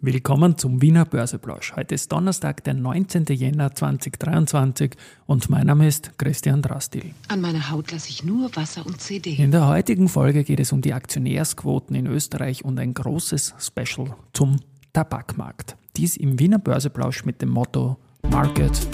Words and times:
Willkommen 0.00 0.56
zum 0.56 0.80
Wiener 0.80 1.04
Börseplausch. 1.04 1.74
Heute 1.74 1.96
ist 1.96 2.12
Donnerstag, 2.12 2.62
der 2.62 2.74
19. 2.74 3.24
Jänner 3.30 3.74
2023 3.74 4.92
und 5.26 5.50
mein 5.50 5.66
Name 5.66 5.88
ist 5.88 6.16
Christian 6.16 6.62
Drastil. 6.62 7.14
An 7.26 7.40
meiner 7.40 7.68
Haut 7.72 7.90
lasse 7.90 8.08
ich 8.08 8.22
nur 8.22 8.54
Wasser 8.54 8.86
und 8.86 9.00
CD. 9.00 9.34
In 9.34 9.50
der 9.50 9.66
heutigen 9.66 10.08
Folge 10.08 10.44
geht 10.44 10.60
es 10.60 10.70
um 10.70 10.82
die 10.82 10.92
Aktionärsquoten 10.92 11.96
in 11.96 12.06
Österreich 12.06 12.64
und 12.64 12.78
ein 12.78 12.94
großes 12.94 13.54
Special 13.58 14.14
zum 14.32 14.60
Tabakmarkt. 14.92 15.76
Dies 15.96 16.16
im 16.16 16.38
Wiener 16.38 16.60
Börseplausch 16.60 17.24
mit 17.24 17.42
dem 17.42 17.48
Motto 17.48 17.96
Market 18.30 18.86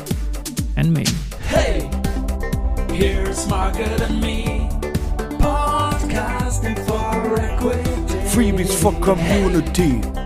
and 0.77 0.91
Me. 0.91 1.05
Hey, 1.51 1.91
here's 2.91 3.47
Market 3.51 4.01
and 4.01 4.23
Me. 4.23 4.71
Podcasting 5.39 6.79
for 6.87 7.39
Equity. 7.39 7.91
Freebies 8.27 8.73
for 8.73 8.99
Community. 9.03 10.01
Ja. 10.03 10.24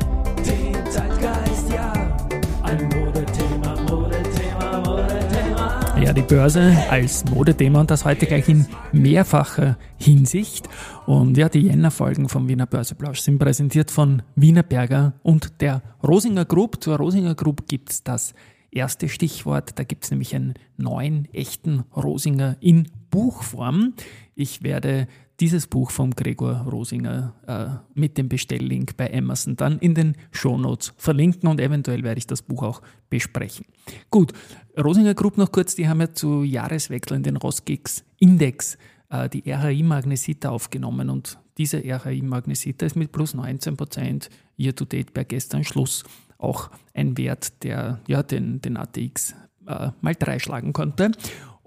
Ein 2.69 2.87
Modethema, 2.89 3.81
Modethema, 3.91 4.81
Modethema. 4.81 5.99
Ja, 6.03 6.13
die 6.13 6.21
Börse 6.21 6.77
als 6.91 7.25
Modethema 7.25 7.81
und 7.81 7.91
das 7.91 8.05
heute 8.05 8.27
gleich 8.27 8.47
in 8.51 8.67
mehrfacher 8.93 9.79
Hinsicht. 9.97 10.69
Und 11.07 11.39
ja, 11.39 11.49
die 11.49 11.61
Jänner-Folgen 11.61 12.29
vom 12.29 12.47
Wiener 12.47 12.67
Börseplausch 12.67 13.21
sind 13.21 13.39
präsentiert 13.39 13.91
von 13.91 14.21
Wiener 14.35 14.63
Berger 14.63 15.15
und 15.23 15.63
der 15.63 15.81
Rosinger 16.07 16.45
Group. 16.45 16.85
Zur 16.85 16.99
Rosinger 16.99 17.35
Group 17.35 17.69
gibt's 17.69 18.03
das 18.03 18.35
erste 18.71 19.09
Stichwort. 19.09 19.79
Da 19.79 19.85
gibt's 19.85 20.11
nämlich 20.11 20.35
einen 20.35 20.53
neuen, 20.77 21.27
echten 21.33 21.85
Rosinger 21.97 22.59
in 22.61 22.89
Buchform. 23.11 23.95
Ich 24.35 24.63
werde 24.63 25.09
dieses 25.41 25.67
Buch 25.67 25.91
vom 25.91 26.11
Gregor 26.11 26.67
Rosinger 26.69 27.35
äh, 27.47 27.99
mit 27.99 28.19
dem 28.19 28.29
Bestelllink 28.29 28.97
bei 28.97 29.13
Amazon 29.17 29.57
dann 29.57 29.79
in 29.79 29.95
den 29.95 30.17
Shownotes 30.33 30.93
verlinken 30.97 31.49
und 31.49 31.61
eventuell 31.61 32.03
werde 32.03 32.19
ich 32.19 32.27
das 32.27 32.43
Buch 32.43 32.63
auch 32.63 32.83
besprechen. 33.09 33.67
Gut, 34.11 34.33
Rosinger 34.77 35.15
Group 35.15 35.39
noch 35.39 35.53
kurz, 35.53 35.75
die 35.75 35.89
haben 35.89 36.01
ja 36.01 36.13
zu 36.13 36.43
Jahreswechsel 36.43 37.17
in 37.17 37.23
den 37.23 37.37
Rosgex 37.37 38.05
Index 38.19 38.77
äh, 39.11 39.29
die 39.29 39.49
RHI 39.51 39.83
Magnesita 39.83 40.51
aufgenommen 40.51 41.11
und 41.11 41.39
diese 41.57 41.79
RHI 41.79 42.23
Magnesita 42.23 42.87
ist 42.87 42.97
mit 42.97 43.13
plus 43.13 43.35
19% 43.35 44.29
year 44.57 44.75
to 44.75 44.85
date 44.85 45.15
bei 45.15 45.25
gestern 45.25 45.65
Schluss 45.65 46.05
auch 46.39 46.71
ein 46.95 47.17
Wert, 47.19 47.63
der 47.63 48.01
ja 48.07 48.23
den, 48.23 48.61
den 48.61 48.77
ATX 48.77 49.35
äh, 49.67 49.91
mal 50.01 50.15
drei 50.15 50.39
schlagen 50.39 50.73
konnte. 50.73 51.13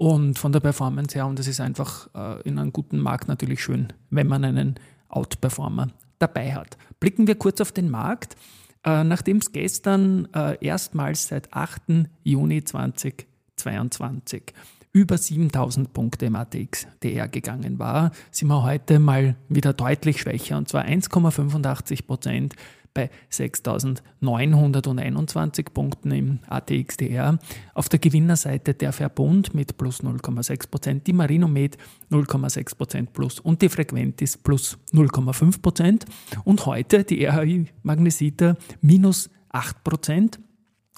Und 0.02 0.40
von 0.40 0.52
der 0.52 0.62
Performance 0.62 1.14
her, 1.14 1.28
und 1.28 1.38
das 1.38 1.46
ist 1.46 1.60
einfach 1.60 2.10
äh, 2.16 2.42
in 2.42 2.58
einem 2.58 2.74
guten 2.74 2.98
Markt 2.98 3.28
natürlich 3.28 3.62
schön, 3.62 3.94
wenn 4.10 4.26
man 4.26 4.44
einen 4.44 4.80
Outperformer 5.10 5.90
dabei 6.18 6.56
hat. 6.56 6.76
Blicken 7.00 7.28
wir 7.28 7.36
kurz 7.36 7.62
auf 7.62 7.72
den 7.72 7.92
Markt. 7.92 8.36
Äh, 8.84 9.04
Nachdem 9.04 9.38
es 9.38 9.52
gestern 9.52 10.28
äh, 10.34 10.58
erstmals 10.60 11.28
seit 11.28 11.54
8. 11.54 12.08
Juni 12.24 12.64
2022 12.64 14.56
über 14.92 15.20
7000 15.20 15.94
Punkte 15.94 16.26
im 16.26 16.36
ATX 16.36 16.88
DR 17.04 17.28
gegangen 17.28 17.78
war, 17.78 18.10
sind 18.32 18.48
wir 18.48 18.64
heute 18.64 18.98
mal 18.98 19.36
wieder 19.50 19.72
deutlich 19.72 20.22
schwächer 20.22 20.58
und 20.58 20.68
zwar 20.68 20.84
1,85 20.84 22.08
Prozent 22.08 22.56
bei 22.94 23.10
6.921 23.32 25.72
Punkten 25.72 26.12
im 26.12 26.40
ATXDR. 26.48 27.40
Auf 27.74 27.90
der 27.90 28.00
Gewinnerseite 28.00 28.74
der 28.74 28.94
Verbund 28.94 29.54
mit 29.54 29.78
plus 29.78 30.02
0,6%, 30.04 31.04
die 31.04 31.14
Marinomed 31.14 31.78
0,6% 32.10 33.08
plus 33.14 33.40
und 33.40 33.62
die 33.62 33.70
Frequentis 33.70 34.36
plus 34.38 34.80
0,5%. 34.94 36.06
Und 36.44 36.66
heute 36.66 37.04
die 37.04 37.24
RHI 37.26 37.68
Magnesita 37.84 38.56
minus 38.82 39.30
8%, 39.52 40.40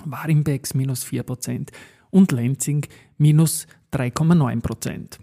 Warimbex 0.05 0.73
minus 0.73 1.05
4% 1.05 1.69
und 2.09 2.31
Lenzing 2.31 2.87
minus 3.17 3.67
3,9%. 3.91 5.19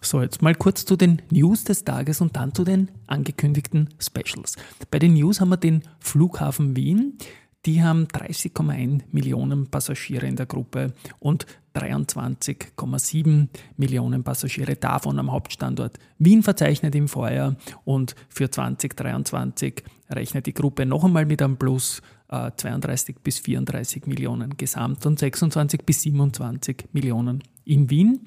So, 0.00 0.22
jetzt 0.22 0.42
mal 0.42 0.54
kurz 0.54 0.84
zu 0.84 0.96
den 0.96 1.22
News 1.30 1.64
des 1.64 1.84
Tages 1.84 2.20
und 2.20 2.36
dann 2.36 2.54
zu 2.54 2.64
den 2.64 2.90
angekündigten 3.06 3.88
Specials. 3.98 4.56
Bei 4.90 4.98
den 4.98 5.14
News 5.14 5.40
haben 5.40 5.48
wir 5.50 5.56
den 5.56 5.82
Flughafen 5.98 6.76
Wien. 6.76 7.18
Die 7.66 7.82
haben 7.82 8.06
30,1 8.06 9.02
Millionen 9.10 9.66
Passagiere 9.66 10.26
in 10.26 10.36
der 10.36 10.46
Gruppe 10.46 10.94
und 11.18 11.46
23,7 11.74 13.48
Millionen 13.76 14.22
Passagiere 14.22 14.76
davon 14.76 15.18
am 15.18 15.32
Hauptstandort 15.32 15.98
Wien 16.18 16.42
verzeichnet 16.42 16.94
im 16.94 17.08
Vorjahr 17.08 17.56
und 17.84 18.14
für 18.28 18.50
2023 18.50 19.82
rechnet 20.10 20.46
die 20.46 20.54
Gruppe 20.54 20.86
noch 20.86 21.04
einmal 21.04 21.26
mit 21.26 21.42
einem 21.42 21.56
Plus 21.56 22.00
32 22.28 23.16
äh, 23.16 23.18
bis 23.22 23.38
34 23.38 24.06
Millionen 24.06 24.56
gesamt 24.56 25.04
und 25.06 25.18
26 25.18 25.84
bis 25.84 26.02
27 26.02 26.88
Millionen 26.92 27.42
in 27.64 27.90
Wien. 27.90 28.26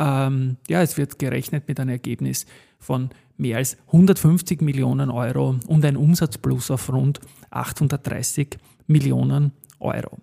Ähm, 0.00 0.56
ja, 0.66 0.80
es 0.80 0.96
wird 0.96 1.18
gerechnet 1.18 1.68
mit 1.68 1.78
einem 1.78 1.90
Ergebnis 1.90 2.46
von 2.78 3.10
mehr 3.36 3.58
als 3.58 3.76
150 3.88 4.62
Millionen 4.62 5.10
Euro 5.10 5.56
und 5.66 5.84
ein 5.84 5.96
Umsatzplus 5.96 6.70
auf 6.70 6.90
rund 6.90 7.20
830 7.50 8.56
Millionen 8.86 9.52
Euro. 9.78 10.18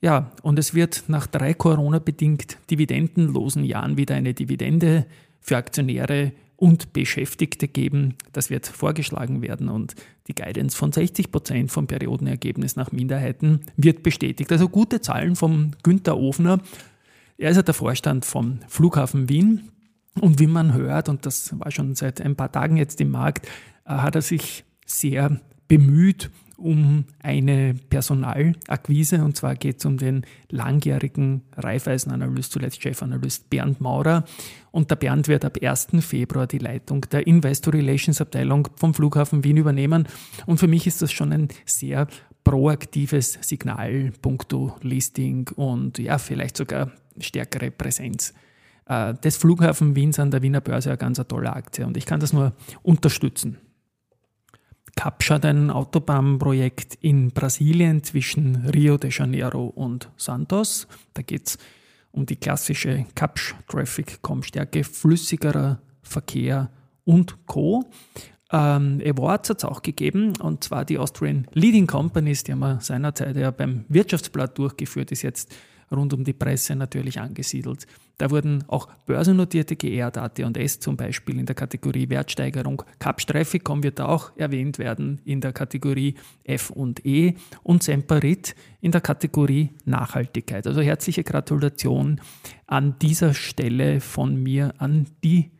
Ja, 0.00 0.32
und 0.42 0.58
es 0.58 0.74
wird 0.74 1.04
nach 1.06 1.26
drei 1.26 1.54
Corona-bedingt 1.54 2.58
dividendenlosen 2.70 3.64
Jahren 3.64 3.96
wieder 3.96 4.16
eine 4.16 4.34
Dividende 4.34 5.06
für 5.40 5.56
Aktionäre 5.56 6.32
und 6.56 6.92
Beschäftigte 6.92 7.68
geben. 7.68 8.16
Das 8.32 8.50
wird 8.50 8.66
vorgeschlagen 8.66 9.42
werden 9.42 9.68
und 9.68 9.94
die 10.28 10.34
Guidance 10.34 10.76
von 10.76 10.92
60 10.92 11.30
Prozent 11.30 11.70
vom 11.70 11.86
Periodenergebnis 11.86 12.76
nach 12.76 12.92
Minderheiten 12.92 13.60
wird 13.76 14.02
bestätigt. 14.02 14.50
Also 14.52 14.68
gute 14.68 15.00
Zahlen 15.00 15.36
vom 15.36 15.70
Günther 15.82 16.18
Ofner. 16.18 16.60
Er 17.40 17.48
ist 17.48 17.56
ja 17.56 17.62
der 17.62 17.72
Vorstand 17.72 18.26
vom 18.26 18.58
Flughafen 18.68 19.30
Wien. 19.30 19.70
Und 20.20 20.38
wie 20.40 20.46
man 20.46 20.74
hört, 20.74 21.08
und 21.08 21.24
das 21.24 21.58
war 21.58 21.70
schon 21.70 21.94
seit 21.94 22.20
ein 22.20 22.36
paar 22.36 22.52
Tagen 22.52 22.76
jetzt 22.76 23.00
im 23.00 23.10
Markt, 23.10 23.46
äh, 23.86 23.92
hat 23.92 24.14
er 24.14 24.20
sich 24.20 24.64
sehr 24.84 25.40
bemüht 25.66 26.30
um 26.58 27.06
eine 27.22 27.74
Personalakquise. 27.88 29.24
Und 29.24 29.38
zwar 29.38 29.54
geht 29.54 29.78
es 29.78 29.86
um 29.86 29.96
den 29.96 30.26
langjährigen 30.50 31.40
Raiffeisenanalyst, 31.56 32.52
zuletzt 32.52 32.82
Chefanalyst 32.82 33.48
Bernd 33.48 33.80
Maurer. 33.80 34.24
Und 34.70 34.90
der 34.90 34.96
Bernd 34.96 35.26
wird 35.26 35.46
ab 35.46 35.56
1. 35.62 35.88
Februar 36.00 36.46
die 36.46 36.58
Leitung 36.58 37.06
der 37.10 37.26
Investor 37.26 37.72
Relations 37.72 38.20
Abteilung 38.20 38.68
vom 38.76 38.92
Flughafen 38.92 39.44
Wien 39.44 39.56
übernehmen. 39.56 40.06
Und 40.44 40.60
für 40.60 40.68
mich 40.68 40.86
ist 40.86 41.00
das 41.00 41.10
schon 41.10 41.32
ein 41.32 41.48
sehr 41.64 42.06
proaktives 42.44 43.38
Signal 43.42 44.12
puncto 44.22 44.76
Listing 44.82 45.48
und 45.56 45.98
ja, 45.98 46.18
vielleicht 46.18 46.56
sogar 46.56 46.90
stärkere 47.18 47.70
Präsenz 47.70 48.34
äh, 48.86 49.14
des 49.14 49.36
Flughafen 49.36 49.94
Wiens 49.94 50.18
an 50.18 50.30
der 50.30 50.42
Wiener 50.42 50.60
Börse 50.60 50.90
eine 50.90 50.98
ganz 50.98 51.20
tolle 51.28 51.52
Aktie 51.52 51.86
und 51.86 51.96
ich 51.96 52.06
kann 52.06 52.20
das 52.20 52.32
nur 52.32 52.52
unterstützen. 52.82 53.58
Capscha 54.96 55.36
hat 55.36 55.44
ein 55.44 55.70
Autobahnprojekt 55.70 56.96
in 56.96 57.30
Brasilien 57.30 58.02
zwischen 58.02 58.56
Rio 58.66 58.98
de 58.98 59.10
Janeiro 59.10 59.66
und 59.66 60.10
Santos. 60.16 60.88
Da 61.14 61.22
geht 61.22 61.46
es 61.46 61.58
um 62.10 62.26
die 62.26 62.36
klassische 62.36 63.06
Capsch 63.14 63.54
Traffic, 63.68 64.20
Kommstärke, 64.20 64.84
flüssigerer 64.84 65.80
Verkehr 66.02 66.70
und 67.04 67.46
Co. 67.46 67.84
Ähm, 68.52 69.00
Awards 69.04 69.50
hat 69.50 69.58
es 69.58 69.64
auch 69.64 69.82
gegeben, 69.82 70.32
und 70.40 70.64
zwar 70.64 70.84
die 70.84 70.98
Austrian 70.98 71.46
Leading 71.52 71.86
Companies, 71.86 72.42
die 72.42 72.52
haben 72.52 72.60
wir 72.60 72.80
seinerzeit 72.80 73.36
ja 73.36 73.50
beim 73.50 73.84
Wirtschaftsblatt 73.88 74.58
durchgeführt, 74.58 75.12
ist 75.12 75.22
jetzt 75.22 75.54
rund 75.92 76.12
um 76.12 76.24
die 76.24 76.32
Presse 76.32 76.76
natürlich 76.76 77.20
angesiedelt. 77.20 77.86
Da 78.18 78.30
wurden 78.30 78.64
auch 78.68 78.86
börsennotierte 79.06 79.76
geehrt, 79.76 80.18
AT&S 80.18 80.78
zum 80.80 80.96
Beispiel 80.96 81.38
in 81.38 81.46
der 81.46 81.54
Kategorie 81.54 82.08
Wertsteigerung. 82.10 82.82
Capsch 82.98 83.26
Trafficom 83.26 83.82
wird 83.82 84.00
auch 84.00 84.32
erwähnt 84.36 84.78
werden 84.78 85.20
in 85.24 85.40
der 85.40 85.52
Kategorie 85.52 86.14
F 86.44 86.70
und 86.70 87.04
E 87.06 87.34
und 87.62 87.82
Semperit 87.82 88.54
in 88.80 88.92
der 88.92 89.00
Kategorie 89.00 89.70
Nachhaltigkeit. 89.84 90.66
Also 90.66 90.80
herzliche 90.80 91.24
Gratulation 91.24 92.20
an 92.66 92.96
dieser 93.00 93.32
Stelle 93.34 94.00
von 94.00 94.40
mir 94.40 94.74
an 94.78 95.06
die 95.24 95.50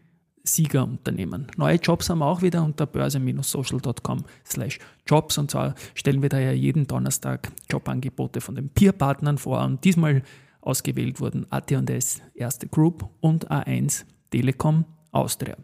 Siegerunternehmen. 0.44 1.46
Neue 1.56 1.76
Jobs 1.76 2.08
haben 2.08 2.20
wir 2.20 2.26
auch 2.26 2.42
wieder 2.42 2.64
unter 2.64 2.86
börse-social.com 2.86 4.24
slash 4.44 4.78
Jobs 5.06 5.38
und 5.38 5.50
zwar 5.50 5.74
stellen 5.94 6.22
wir 6.22 6.28
da 6.28 6.38
ja 6.38 6.52
jeden 6.52 6.86
Donnerstag 6.86 7.50
Jobangebote 7.70 8.40
von 8.40 8.54
den 8.54 8.68
Peerpartnern 8.70 9.38
vor 9.38 9.62
und 9.62 9.84
diesmal 9.84 10.22
ausgewählt 10.60 11.20
wurden 11.20 11.46
AT&S 11.50 12.22
Erste 12.34 12.68
Group 12.68 13.08
und 13.20 13.50
A1 13.50 14.04
Telekom 14.30 14.84
Austria. 15.12 15.56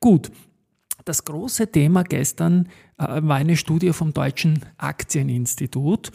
Gut, 0.00 0.30
das 1.04 1.24
große 1.24 1.70
Thema 1.70 2.04
gestern 2.04 2.68
äh, 2.98 3.20
war 3.22 3.36
eine 3.36 3.56
Studie 3.56 3.92
vom 3.92 4.12
Deutschen 4.12 4.60
Aktieninstitut, 4.76 6.12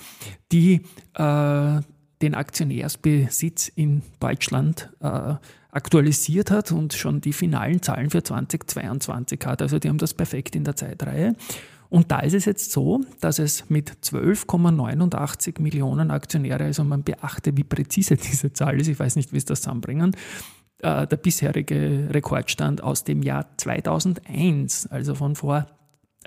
die 0.52 0.82
äh, 1.16 1.82
den 2.22 2.34
Aktionärsbesitz 2.36 3.68
in 3.68 4.02
Deutschland 4.20 4.92
äh, 5.02 5.36
aktualisiert 5.78 6.52
hat 6.52 6.72
und 6.72 6.94
schon 6.94 7.22
die 7.22 7.34
finalen 7.34 7.82
Zahlen 7.82 8.10
für 8.10 8.24
2022 8.24 9.40
hat. 9.46 9.62
Also 9.62 9.78
die 9.80 9.90
haben 9.90 10.00
das 10.00 10.14
perfekt 10.14 10.56
in 10.56 10.64
der 10.64 10.76
Zeitreihe. 10.76 11.36
Und 11.90 12.12
da 12.12 12.20
ist 12.20 12.34
es 12.34 12.46
jetzt 12.46 12.72
so, 12.72 13.02
dass 13.22 13.40
es 13.40 13.70
mit 13.70 13.92
12,89 14.04 15.62
Millionen 15.62 16.12
Aktionäre, 16.12 16.66
also 16.66 16.84
man 16.84 17.04
beachte, 17.04 17.56
wie 17.56 17.64
präzise 17.64 18.18
diese 18.18 18.52
Zahl 18.52 18.82
ist, 18.82 18.88
ich 18.88 19.00
weiß 19.00 19.16
nicht, 19.16 19.32
wie 19.32 19.38
es 19.38 19.46
das 19.46 19.62
zusammenbringen, 19.62 20.16
äh, 20.80 21.08
der 21.08 21.18
bisherige 21.18 22.10
Rekordstand 22.12 22.84
aus 22.84 23.04
dem 23.04 23.22
Jahr 23.22 23.46
2001, 23.58 24.88
also 24.88 25.16
von 25.16 25.36
vor 25.36 25.68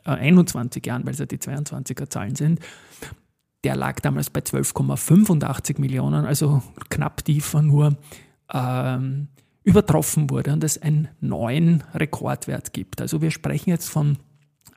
äh, 0.04 0.10
21 0.10 0.86
Jahren, 0.86 1.04
weil 1.04 1.12
es 1.12 1.18
ja 1.18 1.26
die 1.26 1.38
22er 1.38 2.08
Zahlen 2.08 2.36
sind, 2.36 2.60
der 3.64 3.76
lag 3.76 4.00
damals 4.00 4.30
bei 4.30 4.40
12,85 4.40 5.80
Millionen, 5.80 6.24
also 6.24 6.62
knapp 6.88 7.24
tiefer 7.24 7.60
nur 7.60 7.98
ähm, 8.52 9.28
übertroffen 9.62 10.30
wurde 10.30 10.52
und 10.52 10.64
es 10.64 10.80
einen 10.80 11.08
neuen 11.20 11.84
Rekordwert 11.94 12.72
gibt. 12.72 13.00
Also 13.00 13.20
wir 13.20 13.30
sprechen 13.30 13.70
jetzt 13.70 13.88
von 13.88 14.18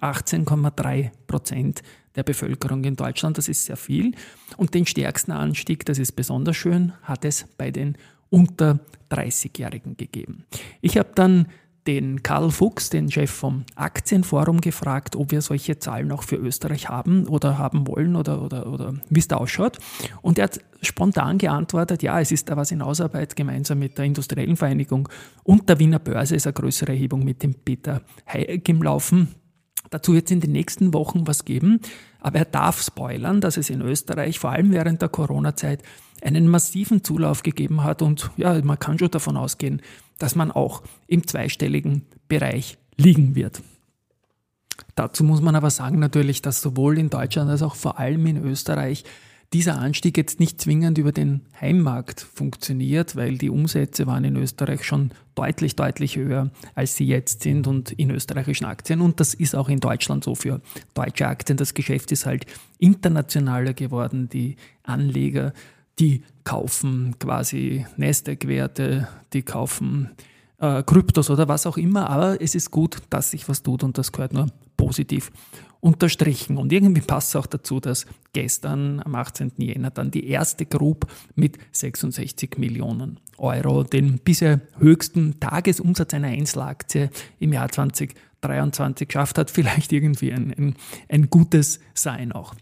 18,3 0.01 1.11
Prozent 1.27 1.81
der 2.15 2.23
Bevölkerung 2.23 2.83
in 2.83 2.95
Deutschland. 2.95 3.37
Das 3.37 3.47
ist 3.47 3.65
sehr 3.65 3.77
viel. 3.77 4.13
Und 4.57 4.73
den 4.73 4.85
stärksten 4.85 5.31
Anstieg, 5.31 5.85
das 5.85 5.97
ist 5.97 6.11
besonders 6.13 6.57
schön, 6.57 6.93
hat 7.03 7.25
es 7.25 7.45
bei 7.57 7.71
den 7.71 7.97
unter 8.29 8.79
30-Jährigen 9.09 9.95
gegeben. 9.95 10.45
Ich 10.81 10.97
habe 10.97 11.11
dann 11.15 11.47
den 11.87 12.23
Karl 12.23 12.49
Fuchs, 12.51 12.89
den 12.89 13.11
Chef 13.11 13.29
vom 13.29 13.65
Aktienforum, 13.75 14.61
gefragt, 14.61 15.15
ob 15.15 15.31
wir 15.31 15.41
solche 15.41 15.79
Zahlen 15.79 16.11
auch 16.11 16.23
für 16.23 16.37
Österreich 16.37 16.89
haben 16.89 17.27
oder 17.27 17.57
haben 17.57 17.87
wollen 17.87 18.15
oder, 18.15 18.41
oder, 18.41 18.67
oder 18.67 18.93
wie 19.09 19.19
es 19.19 19.27
da 19.27 19.37
ausschaut. 19.37 19.77
Und 20.21 20.37
er 20.37 20.45
hat 20.45 20.59
spontan 20.81 21.37
geantwortet, 21.37 22.03
ja, 22.03 22.19
es 22.19 22.31
ist 22.31 22.49
da 22.49 22.57
was 22.57 22.71
in 22.71 22.81
Ausarbeit 22.81 23.35
gemeinsam 23.35 23.79
mit 23.79 23.97
der 23.97 24.05
Industriellen 24.05 24.55
Vereinigung 24.55 25.09
und 25.43 25.67
der 25.69 25.79
Wiener 25.79 25.99
Börse 25.99 26.35
ist 26.35 26.47
eine 26.47 26.53
größere 26.53 26.91
Erhebung 26.91 27.23
mit 27.23 27.43
dem 27.43 27.53
Peter 27.53 28.01
Hayek 28.25 28.67
im 28.69 28.81
Laufen. 28.81 29.35
Dazu 29.89 30.13
wird 30.13 30.25
es 30.25 30.31
in 30.31 30.39
den 30.39 30.53
nächsten 30.53 30.93
Wochen 30.93 31.27
was 31.27 31.45
geben, 31.45 31.79
aber 32.19 32.39
er 32.39 32.45
darf 32.45 32.81
spoilern, 32.81 33.41
dass 33.41 33.57
es 33.57 33.69
in 33.69 33.81
Österreich 33.81 34.39
vor 34.39 34.51
allem 34.51 34.71
während 34.71 35.01
der 35.01 35.09
Corona-Zeit 35.09 35.83
einen 36.21 36.47
massiven 36.47 37.03
Zulauf 37.03 37.43
gegeben 37.43 37.83
hat 37.83 38.01
und 38.01 38.31
ja, 38.37 38.59
man 38.63 38.79
kann 38.79 38.97
schon 38.97 39.11
davon 39.11 39.37
ausgehen, 39.37 39.81
dass 40.19 40.35
man 40.35 40.51
auch 40.51 40.83
im 41.07 41.27
zweistelligen 41.27 42.03
Bereich 42.27 42.77
liegen 42.97 43.35
wird. 43.35 43.61
Dazu 44.95 45.23
muss 45.23 45.41
man 45.41 45.55
aber 45.55 45.69
sagen 45.69 45.99
natürlich, 45.99 46.41
dass 46.41 46.61
sowohl 46.61 46.97
in 46.97 47.09
Deutschland 47.09 47.49
als 47.49 47.61
auch 47.61 47.75
vor 47.75 47.99
allem 47.99 48.25
in 48.25 48.43
Österreich 48.43 49.03
dieser 49.53 49.77
Anstieg 49.77 50.17
jetzt 50.17 50.39
nicht 50.39 50.59
zwingend 50.59 50.97
über 50.97 51.11
den 51.11 51.41
Heimmarkt 51.61 52.21
funktioniert, 52.21 53.15
weil 53.15 53.37
die 53.37 53.51
Umsätze 53.51 54.07
waren 54.07 54.23
in 54.23 54.35
Österreich 54.35 54.83
schon 54.83 55.11
deutlich, 55.35 55.75
deutlich 55.75 56.15
höher, 56.15 56.49
als 56.73 56.95
sie 56.95 57.05
jetzt 57.05 57.43
sind 57.43 57.67
und 57.67 57.91
in 57.91 58.09
österreichischen 58.09 58.65
Aktien. 58.65 58.99
Und 59.01 59.19
das 59.19 59.35
ist 59.35 59.55
auch 59.55 59.69
in 59.69 59.79
Deutschland 59.79 60.23
so 60.23 60.33
für 60.33 60.61
deutsche 60.95 61.27
Aktien. 61.27 61.57
Das 61.57 61.75
Geschäft 61.75 62.11
ist 62.11 62.25
halt 62.25 62.47
internationaler 62.79 63.73
geworden. 63.73 64.27
Die 64.27 64.55
Anleger 64.81 65.53
die 65.99 66.23
kaufen 66.43 67.15
quasi 67.19 67.85
Nasdaq-Werte, 67.97 69.07
die 69.33 69.43
kaufen 69.43 70.11
äh, 70.57 70.83
Kryptos 70.83 71.29
oder 71.29 71.47
was 71.47 71.67
auch 71.67 71.77
immer, 71.77 72.09
aber 72.09 72.41
es 72.41 72.55
ist 72.55 72.71
gut, 72.71 72.97
dass 73.09 73.31
sich 73.31 73.47
was 73.47 73.63
tut 73.63 73.83
und 73.83 73.97
das 73.97 74.11
gehört 74.11 74.33
nur 74.33 74.47
positiv 74.77 75.31
unterstrichen. 75.83 76.57
Und 76.57 76.71
irgendwie 76.71 77.01
passt 77.01 77.29
es 77.29 77.35
auch 77.35 77.45
dazu, 77.45 77.81
dass 77.81 78.05
gestern 78.31 79.01
am 79.01 79.15
18. 79.15 79.51
Jänner 79.57 79.91
dann 79.91 80.11
die 80.11 80.27
erste 80.27 80.65
Group 80.65 81.07
mit 81.35 81.57
66 81.73 82.57
Millionen 82.57 83.19
Euro 83.37 83.83
den 83.83 84.19
bisher 84.19 84.61
höchsten 84.77 85.41
Tagesumsatz 85.41 86.13
einer 86.13 86.29
Einzelaktie 86.29 87.09
im 87.39 87.51
Jahr 87.51 87.69
2023 87.69 89.09
geschafft 89.09 89.37
hat. 89.37 89.51
Vielleicht 89.51 89.91
irgendwie 89.91 90.31
ein, 90.31 90.53
ein, 90.57 90.75
ein 91.09 91.29
gutes 91.29 91.81
Sein 91.93 92.31
auch. 92.31 92.55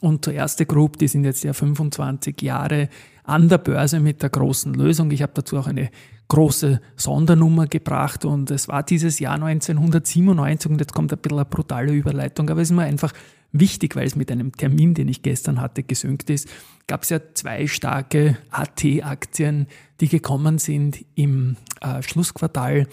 Und 0.00 0.24
zur 0.24 0.34
erste 0.34 0.66
Group, 0.66 0.98
die 0.98 1.08
sind 1.08 1.24
jetzt 1.24 1.44
ja 1.44 1.52
25 1.52 2.40
Jahre 2.42 2.88
an 3.24 3.48
der 3.48 3.58
Börse 3.58 4.00
mit 4.00 4.22
der 4.22 4.30
großen 4.30 4.74
Lösung. 4.74 5.10
Ich 5.10 5.22
habe 5.22 5.32
dazu 5.34 5.58
auch 5.58 5.66
eine 5.66 5.90
große 6.28 6.80
Sondernummer 6.96 7.66
gebracht 7.66 8.24
und 8.24 8.50
es 8.50 8.66
war 8.66 8.82
dieses 8.82 9.18
Jahr 9.18 9.34
1997 9.34 10.70
und 10.70 10.80
jetzt 10.80 10.94
kommt 10.94 11.12
ein 11.12 11.18
bisschen 11.18 11.38
eine 11.38 11.44
brutale 11.44 11.92
Überleitung, 11.92 12.48
aber 12.48 12.62
es 12.62 12.70
ist 12.70 12.76
mir 12.76 12.84
einfach 12.84 13.12
wichtig, 13.52 13.96
weil 13.96 14.06
es 14.06 14.16
mit 14.16 14.32
einem 14.32 14.52
Termin, 14.52 14.94
den 14.94 15.08
ich 15.08 15.22
gestern 15.22 15.60
hatte, 15.60 15.82
gesünkt 15.82 16.30
ist, 16.30 16.48
gab 16.86 17.02
es 17.02 17.10
ja 17.10 17.20
zwei 17.34 17.66
starke 17.66 18.38
AT-Aktien, 18.50 19.66
die 20.00 20.08
gekommen 20.08 20.58
sind 20.58 21.04
im 21.14 21.56
äh, 21.82 22.02
Schlussquartal 22.02 22.86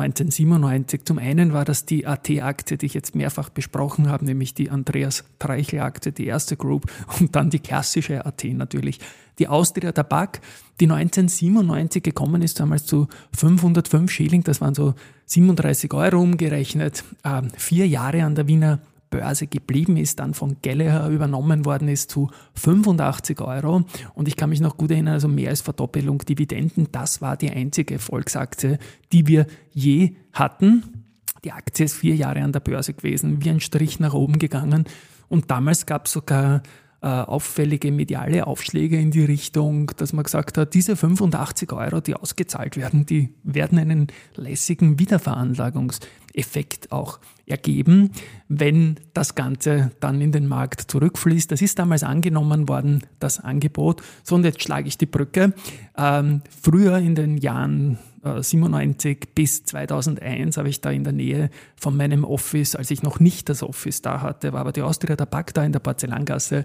1997. 0.00 1.04
Zum 1.04 1.18
einen 1.18 1.52
war 1.52 1.64
das 1.64 1.86
die 1.86 2.06
AT-Aktie, 2.06 2.76
die 2.76 2.86
ich 2.86 2.94
jetzt 2.94 3.14
mehrfach 3.14 3.48
besprochen 3.48 4.08
habe, 4.08 4.24
nämlich 4.24 4.54
die 4.54 4.70
Andreas 4.70 5.24
Treichel-Aktie, 5.38 6.12
die 6.12 6.26
erste 6.26 6.56
Group 6.56 6.90
und 7.20 7.36
dann 7.36 7.50
die 7.50 7.60
klassische 7.60 8.24
AT 8.24 8.44
natürlich. 8.44 8.98
Die 9.38 9.48
Austria 9.48 9.92
Tabak, 9.92 10.40
die 10.80 10.90
1997 10.90 12.02
gekommen 12.02 12.42
ist, 12.42 12.60
damals 12.60 12.84
zu 12.84 13.08
505 13.36 14.10
Schilling, 14.10 14.42
das 14.42 14.60
waren 14.60 14.74
so 14.74 14.94
37 15.26 15.92
Euro 15.94 16.20
umgerechnet, 16.20 17.04
äh, 17.22 17.42
vier 17.56 17.86
Jahre 17.86 18.24
an 18.24 18.34
der 18.34 18.48
Wiener 18.48 18.80
Börse 19.10 19.46
geblieben 19.46 19.96
ist, 19.96 20.20
dann 20.20 20.34
von 20.34 20.56
Gallagher 20.62 21.08
übernommen 21.08 21.64
worden 21.64 21.88
ist 21.88 22.10
zu 22.10 22.30
85 22.54 23.40
Euro. 23.40 23.84
Und 24.14 24.28
ich 24.28 24.36
kann 24.36 24.50
mich 24.50 24.60
noch 24.60 24.76
gut 24.76 24.92
erinnern, 24.92 25.14
also 25.14 25.28
mehr 25.28 25.50
als 25.50 25.60
Verdoppelung 25.60 26.18
Dividenden. 26.18 26.88
Das 26.92 27.20
war 27.20 27.36
die 27.36 27.50
einzige 27.50 27.98
Volksaktie, 27.98 28.78
die 29.12 29.26
wir 29.26 29.46
je 29.72 30.14
hatten. 30.32 31.04
Die 31.44 31.52
Aktie 31.52 31.86
ist 31.86 31.94
vier 31.94 32.14
Jahre 32.14 32.42
an 32.42 32.52
der 32.52 32.60
Börse 32.60 32.94
gewesen, 32.94 33.44
wie 33.44 33.50
ein 33.50 33.60
Strich 33.60 33.98
nach 33.98 34.14
oben 34.14 34.38
gegangen. 34.38 34.84
Und 35.28 35.50
damals 35.50 35.86
gab 35.86 36.06
es 36.06 36.12
sogar 36.12 36.62
äh, 37.02 37.06
auffällige 37.06 37.92
mediale 37.92 38.46
Aufschläge 38.46 38.98
in 38.98 39.10
die 39.10 39.24
Richtung, 39.24 39.90
dass 39.96 40.12
man 40.12 40.24
gesagt 40.24 40.58
hat, 40.58 40.74
diese 40.74 40.96
85 40.96 41.72
Euro, 41.72 42.00
die 42.00 42.14
ausgezahlt 42.14 42.76
werden, 42.76 43.06
die 43.06 43.34
werden 43.42 43.78
einen 43.78 44.08
lässigen 44.36 44.98
Wiederveranlagungseffekt 44.98 46.92
auch 46.92 47.18
ergeben, 47.46 48.10
wenn 48.48 49.00
das 49.14 49.34
Ganze 49.34 49.92
dann 50.00 50.20
in 50.20 50.32
den 50.32 50.46
Markt 50.46 50.90
zurückfließt. 50.90 51.50
Das 51.50 51.62
ist 51.62 51.78
damals 51.78 52.02
angenommen 52.02 52.68
worden, 52.68 53.02
das 53.18 53.40
Angebot. 53.40 54.02
So, 54.22 54.34
und 54.34 54.44
jetzt 54.44 54.62
schlage 54.62 54.88
ich 54.88 54.98
die 54.98 55.06
Brücke. 55.06 55.54
Ähm, 55.96 56.42
früher 56.62 56.98
in 56.98 57.14
den 57.14 57.38
Jahren 57.38 57.98
97 58.22 59.10
äh, 59.10 59.26
bis 59.34 59.64
2001 59.64 60.56
habe 60.56 60.68
ich 60.68 60.80
da 60.80 60.90
in 60.90 61.04
der 61.04 61.12
Nähe 61.12 61.50
von 61.76 61.96
meinem 61.96 62.24
Office, 62.24 62.76
als 62.76 62.90
ich 62.90 63.02
noch 63.02 63.20
nicht 63.20 63.48
das 63.48 63.62
Office 63.62 64.02
da 64.02 64.20
hatte, 64.20 64.52
war 64.52 64.60
aber 64.60 64.72
die 64.72 64.82
Austria 64.82 65.16
Tabak 65.16 65.54
da 65.54 65.64
in 65.64 65.72
der 65.72 65.80
Porzellangasse, 65.80 66.64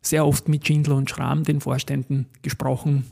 sehr 0.00 0.26
oft 0.26 0.48
mit 0.48 0.66
Schindler 0.66 0.96
und 0.96 1.10
Schramm, 1.10 1.44
den 1.44 1.60
Vorständen, 1.60 2.26
gesprochen. 2.42 3.06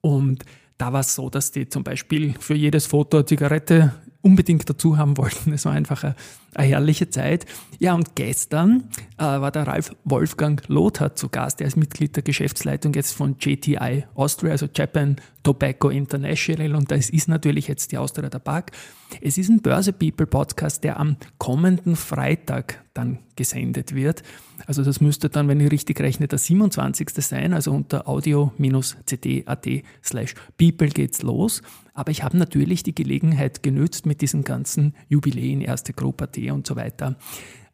Und 0.00 0.44
da 0.78 0.92
war 0.92 1.00
es 1.00 1.14
so, 1.14 1.28
dass 1.30 1.50
die 1.52 1.68
zum 1.68 1.84
Beispiel 1.84 2.34
für 2.38 2.54
jedes 2.54 2.86
Foto 2.86 3.18
eine 3.18 3.26
Zigarette 3.26 3.94
unbedingt 4.22 4.68
dazu 4.68 4.96
haben 4.96 5.16
wollten. 5.16 5.52
Es 5.52 5.64
war 5.64 5.72
einfach 5.72 6.04
eine, 6.04 6.14
eine, 6.54 6.68
herrliche 6.68 7.10
Zeit. 7.10 7.46
Ja, 7.78 7.94
und 7.94 8.14
gestern 8.14 8.84
äh, 9.18 9.22
war 9.22 9.50
der 9.50 9.66
Ralf 9.66 9.94
Wolfgang 10.04 10.62
Lothar 10.68 11.14
zu 11.14 11.28
Gast. 11.28 11.60
Er 11.60 11.66
ist 11.66 11.76
Mitglied 11.76 12.16
der 12.16 12.22
Geschäftsleitung 12.22 12.94
jetzt 12.94 13.12
von 13.12 13.36
JTI 13.38 14.04
Austria, 14.14 14.52
also 14.52 14.66
Japan 14.74 15.16
Tobacco 15.42 15.88
International. 15.88 16.74
Und 16.74 16.90
das 16.90 17.10
ist 17.10 17.28
natürlich 17.28 17.68
jetzt 17.68 17.92
die 17.92 17.98
Austria 17.98 18.28
Tabak. 18.28 18.72
Es 19.20 19.38
ist 19.38 19.48
ein 19.48 19.62
Börse 19.62 19.92
People 19.92 20.26
Podcast, 20.26 20.84
der 20.84 21.00
am 21.00 21.16
kommenden 21.38 21.96
Freitag 21.96 22.84
dann 22.94 23.18
gesendet 23.36 23.94
wird. 23.94 24.22
Also 24.66 24.84
das 24.84 25.00
müsste 25.00 25.30
dann, 25.30 25.48
wenn 25.48 25.60
ich 25.60 25.70
richtig 25.70 26.00
rechne, 26.00 26.28
der 26.28 26.38
27. 26.38 27.08
sein. 27.16 27.54
Also 27.54 27.72
unter 27.72 28.08
audio-cd.at 28.08 29.66
slash 30.04 30.34
people 30.58 30.88
geht's 30.88 31.22
los. 31.22 31.62
Aber 31.94 32.10
ich 32.10 32.22
habe 32.22 32.36
natürlich 32.36 32.82
die 32.82 32.94
Gelegenheit 32.94 33.62
genützt 33.62 34.06
mit 34.06 34.20
diesen 34.20 34.44
ganzen 34.44 34.94
Jubiläen, 35.08 35.60
erste 35.60 35.92
Gruppe 35.92 36.28
AT 36.48 36.52
und 36.52 36.66
so 36.66 36.76
weiter, 36.76 37.16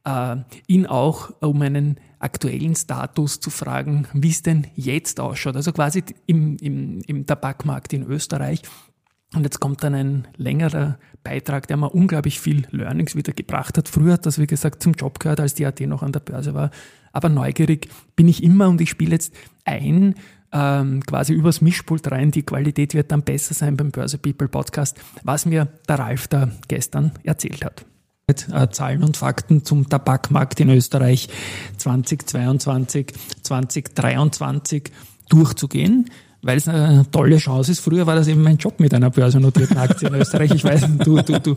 äh, 0.04 0.36
ihn 0.66 0.86
auch 0.86 1.30
um 1.40 1.60
einen 1.62 2.00
aktuellen 2.18 2.74
Status 2.74 3.40
zu 3.40 3.50
fragen, 3.50 4.06
wie 4.12 4.30
es 4.30 4.42
denn 4.42 4.66
jetzt 4.74 5.20
ausschaut. 5.20 5.56
Also 5.56 5.72
quasi 5.72 6.02
im, 6.26 6.56
im, 6.58 7.00
im 7.06 7.26
Tabakmarkt 7.26 7.92
in 7.92 8.04
Österreich. 8.04 8.62
Und 9.34 9.42
jetzt 9.42 9.60
kommt 9.60 9.82
dann 9.82 9.94
ein 9.94 10.28
längerer 10.36 10.98
Beitrag, 11.24 11.66
der 11.66 11.76
mir 11.76 11.90
unglaublich 11.90 12.40
viel 12.40 12.66
Learnings 12.70 13.16
wieder 13.16 13.32
gebracht 13.32 13.76
hat. 13.76 13.88
Früher 13.88 14.14
hat 14.14 14.24
das, 14.24 14.38
wie 14.38 14.46
gesagt, 14.46 14.82
zum 14.82 14.92
Job 14.92 15.18
gehört, 15.18 15.40
als 15.40 15.54
die 15.54 15.66
AT 15.66 15.80
noch 15.80 16.02
an 16.02 16.12
der 16.12 16.20
Börse 16.20 16.54
war. 16.54 16.70
Aber 17.12 17.28
neugierig 17.28 17.88
bin 18.14 18.28
ich 18.28 18.42
immer 18.42 18.68
und 18.68 18.80
ich 18.80 18.90
spiele 18.90 19.12
jetzt 19.12 19.34
ein, 19.64 20.14
ähm, 20.52 21.02
quasi 21.04 21.32
übers 21.32 21.60
Mischpult 21.60 22.10
rein. 22.10 22.30
Die 22.30 22.44
Qualität 22.44 22.94
wird 22.94 23.10
dann 23.10 23.22
besser 23.22 23.52
sein 23.52 23.76
beim 23.76 23.90
Börse 23.90 24.18
People 24.18 24.48
Podcast, 24.48 24.96
was 25.24 25.44
mir 25.44 25.68
der 25.88 25.98
Ralf 25.98 26.28
da 26.28 26.50
gestern 26.68 27.12
erzählt 27.24 27.64
hat. 27.64 27.84
Äh, 28.28 28.70
Zahlen 28.72 29.04
und 29.04 29.16
Fakten 29.16 29.64
zum 29.64 29.88
Tabakmarkt 29.88 30.58
in 30.58 30.68
Österreich 30.70 31.28
2022, 31.76 33.12
2023 33.42 34.90
durchzugehen. 35.28 36.10
weil 36.42 36.56
es 36.56 36.66
eine 36.66 37.08
tolle 37.12 37.36
Chance 37.36 37.70
ist. 37.70 37.78
Früher 37.78 38.08
war 38.08 38.16
das 38.16 38.26
eben 38.26 38.42
mein 38.42 38.56
Job 38.56 38.80
mit 38.80 38.92
einer 38.94 39.10
börsennotierten 39.10 39.78
Aktie 39.78 40.08
in 40.08 40.14
Österreich. 40.16 40.50
Ich 40.52 40.64
weiß, 40.64 40.88
du, 41.04 41.22
du, 41.22 41.38
du, 41.38 41.56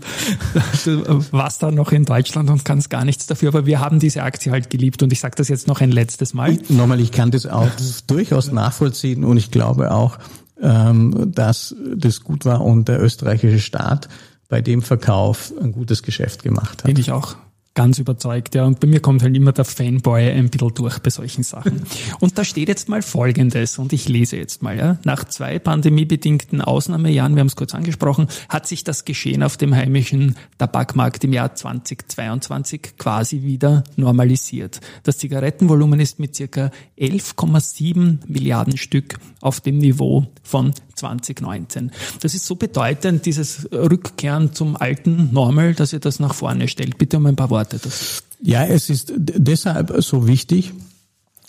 du 0.86 1.26
warst 1.32 1.64
da 1.64 1.72
noch 1.72 1.92
in 1.92 2.06
Deutschland 2.06 2.52
und 2.52 2.64
kannst 2.64 2.92
gar 2.92 3.04
nichts 3.04 3.26
dafür, 3.26 3.50
aber 3.50 3.66
wir 3.66 3.80
haben 3.80 3.98
diese 3.98 4.22
Aktie 4.22 4.52
halt 4.52 4.70
geliebt 4.70 5.02
und 5.02 5.12
ich 5.12 5.22
sage 5.22 5.34
das 5.38 5.48
jetzt 5.48 5.68
noch 5.68 5.82
ein 5.82 5.92
letztes 5.92 6.36
Mal. 6.36 6.52
Ich, 6.52 6.70
nochmal, 6.70 7.00
ich 7.00 7.12
kann 7.12 7.32
das 7.32 7.48
auch 7.48 7.70
durchaus 8.06 8.52
nachvollziehen 8.52 9.24
und 9.24 9.38
ich 9.38 9.50
glaube 9.50 9.90
auch, 9.90 10.20
ähm, 10.62 11.32
dass 11.34 11.76
das 11.96 12.24
gut 12.24 12.46
war 12.46 12.62
und 12.62 12.90
der 12.90 13.02
österreichische 13.02 13.60
Staat 13.60 14.08
bei 14.50 14.62
dem 14.62 14.82
Verkauf 14.82 15.54
ein 15.62 15.72
gutes 15.72 16.04
Geschäft 16.04 16.44
gemacht 16.44 16.80
hat. 16.80 16.86
Bin 16.86 16.98
ich 16.98 17.12
auch 17.12 17.38
ganz 17.80 17.98
überzeugt, 17.98 18.56
ja. 18.56 18.66
Und 18.66 18.82
bei 18.82 18.88
mir 18.88 19.00
kommt 19.00 19.24
halt 19.24 19.34
immer 19.38 19.54
der 19.54 19.64
Fanboy 19.64 20.32
ein 20.32 20.50
bisschen 20.50 20.74
durch 20.74 21.00
bei 21.00 21.10
solchen 21.10 21.44
Sachen. 21.44 21.84
Und 22.20 22.38
da 22.38 22.44
steht 22.44 22.68
jetzt 22.68 22.90
mal 22.90 23.02
Folgendes, 23.02 23.78
und 23.78 23.94
ich 23.94 24.10
lese 24.10 24.36
jetzt 24.36 24.62
mal, 24.62 24.78
ja. 24.78 24.98
Nach 25.06 25.24
zwei 25.24 25.60
pandemiebedingten 25.60 26.62
Ausnahmejahren, 26.62 27.36
wir 27.36 27.40
haben 27.40 27.48
es 27.48 27.56
kurz 27.56 27.74
angesprochen, 27.74 28.28
hat 28.50 28.68
sich 28.68 28.84
das 28.84 29.06
Geschehen 29.06 29.44
auf 29.44 29.56
dem 29.56 29.74
heimischen 29.74 30.36
Tabakmarkt 30.58 31.24
im 31.24 31.32
Jahr 31.32 31.56
2022 31.56 32.98
quasi 32.98 33.44
wieder 33.44 33.86
normalisiert. 33.96 34.82
Das 35.04 35.18
Zigarettenvolumen 35.18 36.02
ist 36.02 36.20
mit 36.20 36.36
circa 36.36 36.72
11,7 37.00 38.18
Milliarden 38.28 38.76
Stück 38.76 39.20
auf 39.40 39.62
dem 39.62 39.78
Niveau 39.78 40.28
von 40.44 40.74
2019. 40.96 41.92
Das 42.20 42.34
ist 42.34 42.46
so 42.46 42.56
bedeutend, 42.56 43.26
dieses 43.26 43.72
Rückkehren 43.72 44.54
zum 44.54 44.76
alten 44.76 45.30
Normal, 45.32 45.74
dass 45.74 45.94
ihr 45.94 46.00
das 46.00 46.20
nach 46.20 46.34
vorne 46.34 46.68
stellt. 46.68 46.98
Bitte 46.98 47.18
um 47.18 47.26
ein 47.26 47.38
paar 47.38 47.50
Worte 47.50 47.69
dazu. 47.70 47.90
Ja, 48.42 48.66
es 48.66 48.90
ist 48.90 49.14
deshalb 49.18 49.94
so 50.02 50.28
wichtig, 50.28 50.74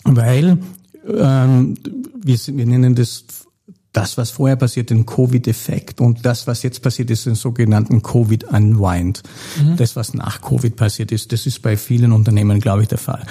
weil 0.03 0.57
ähm, 1.07 1.75
wir, 2.21 2.37
wir 2.47 2.65
nennen 2.65 2.95
das 2.95 3.25
das, 3.93 4.17
was 4.17 4.31
vorher 4.31 4.55
passiert, 4.55 4.89
den 4.89 5.05
Covid-Effekt 5.05 5.99
und 5.99 6.25
das, 6.25 6.47
was 6.47 6.63
jetzt 6.63 6.81
passiert, 6.81 7.11
ist 7.11 7.25
den 7.25 7.35
sogenannten 7.35 8.01
Covid-Unwind. 8.01 9.21
Das, 9.75 9.95
was 9.97 10.13
nach 10.13 10.41
Covid 10.41 10.75
passiert 10.75 11.11
ist, 11.11 11.33
das 11.33 11.45
ist 11.45 11.61
bei 11.61 11.75
vielen 11.75 12.13
Unternehmen, 12.13 12.61
glaube 12.61 12.83
ich, 12.83 12.87
der 12.87 12.97
Fall. 12.97 13.25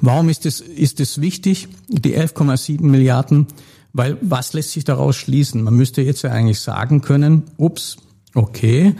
Warum 0.00 0.28
ist 0.28 0.46
es 0.46 0.60
ist 0.60 1.00
es 1.00 1.20
wichtig, 1.20 1.68
die 1.88 2.16
11,7 2.16 2.82
Milliarden? 2.82 3.48
Weil 3.92 4.16
was 4.20 4.52
lässt 4.52 4.72
sich 4.72 4.84
daraus 4.84 5.16
schließen? 5.16 5.62
Man 5.62 5.74
müsste 5.74 6.02
jetzt 6.02 6.22
ja 6.22 6.30
eigentlich 6.30 6.60
sagen 6.60 7.00
können, 7.00 7.44
ups, 7.56 7.96
okay, 8.34 8.94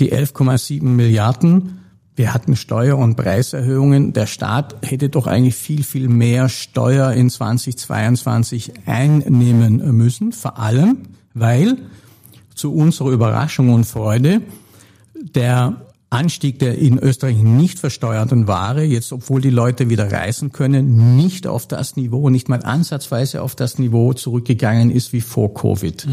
die 0.00 0.12
11,7 0.12 0.82
Milliarden, 0.82 1.80
wir 2.18 2.34
hatten 2.34 2.56
Steuer- 2.56 2.98
und 2.98 3.14
Preiserhöhungen. 3.14 4.12
Der 4.12 4.26
Staat 4.26 4.76
hätte 4.82 5.08
doch 5.08 5.26
eigentlich 5.26 5.54
viel, 5.54 5.84
viel 5.84 6.08
mehr 6.08 6.48
Steuer 6.48 7.12
in 7.12 7.30
2022 7.30 8.72
einnehmen 8.86 9.96
müssen. 9.96 10.32
Vor 10.32 10.58
allem, 10.58 10.98
weil 11.34 11.78
zu 12.54 12.74
unserer 12.74 13.10
Überraschung 13.10 13.72
und 13.72 13.84
Freude 13.84 14.42
der 15.14 15.76
Anstieg 16.10 16.58
der 16.58 16.78
in 16.78 16.98
Österreich 16.98 17.36
nicht 17.36 17.78
versteuerten 17.78 18.48
Ware, 18.48 18.82
jetzt 18.82 19.12
obwohl 19.12 19.40
die 19.40 19.50
Leute 19.50 19.90
wieder 19.90 20.10
reisen 20.10 20.52
können, 20.52 21.16
nicht 21.16 21.46
auf 21.46 21.68
das 21.68 21.96
Niveau, 21.96 22.30
nicht 22.30 22.48
mal 22.48 22.62
ansatzweise 22.64 23.42
auf 23.42 23.54
das 23.54 23.78
Niveau 23.78 24.14
zurückgegangen 24.14 24.90
ist 24.90 25.12
wie 25.12 25.20
vor 25.20 25.52
Covid. 25.52 26.06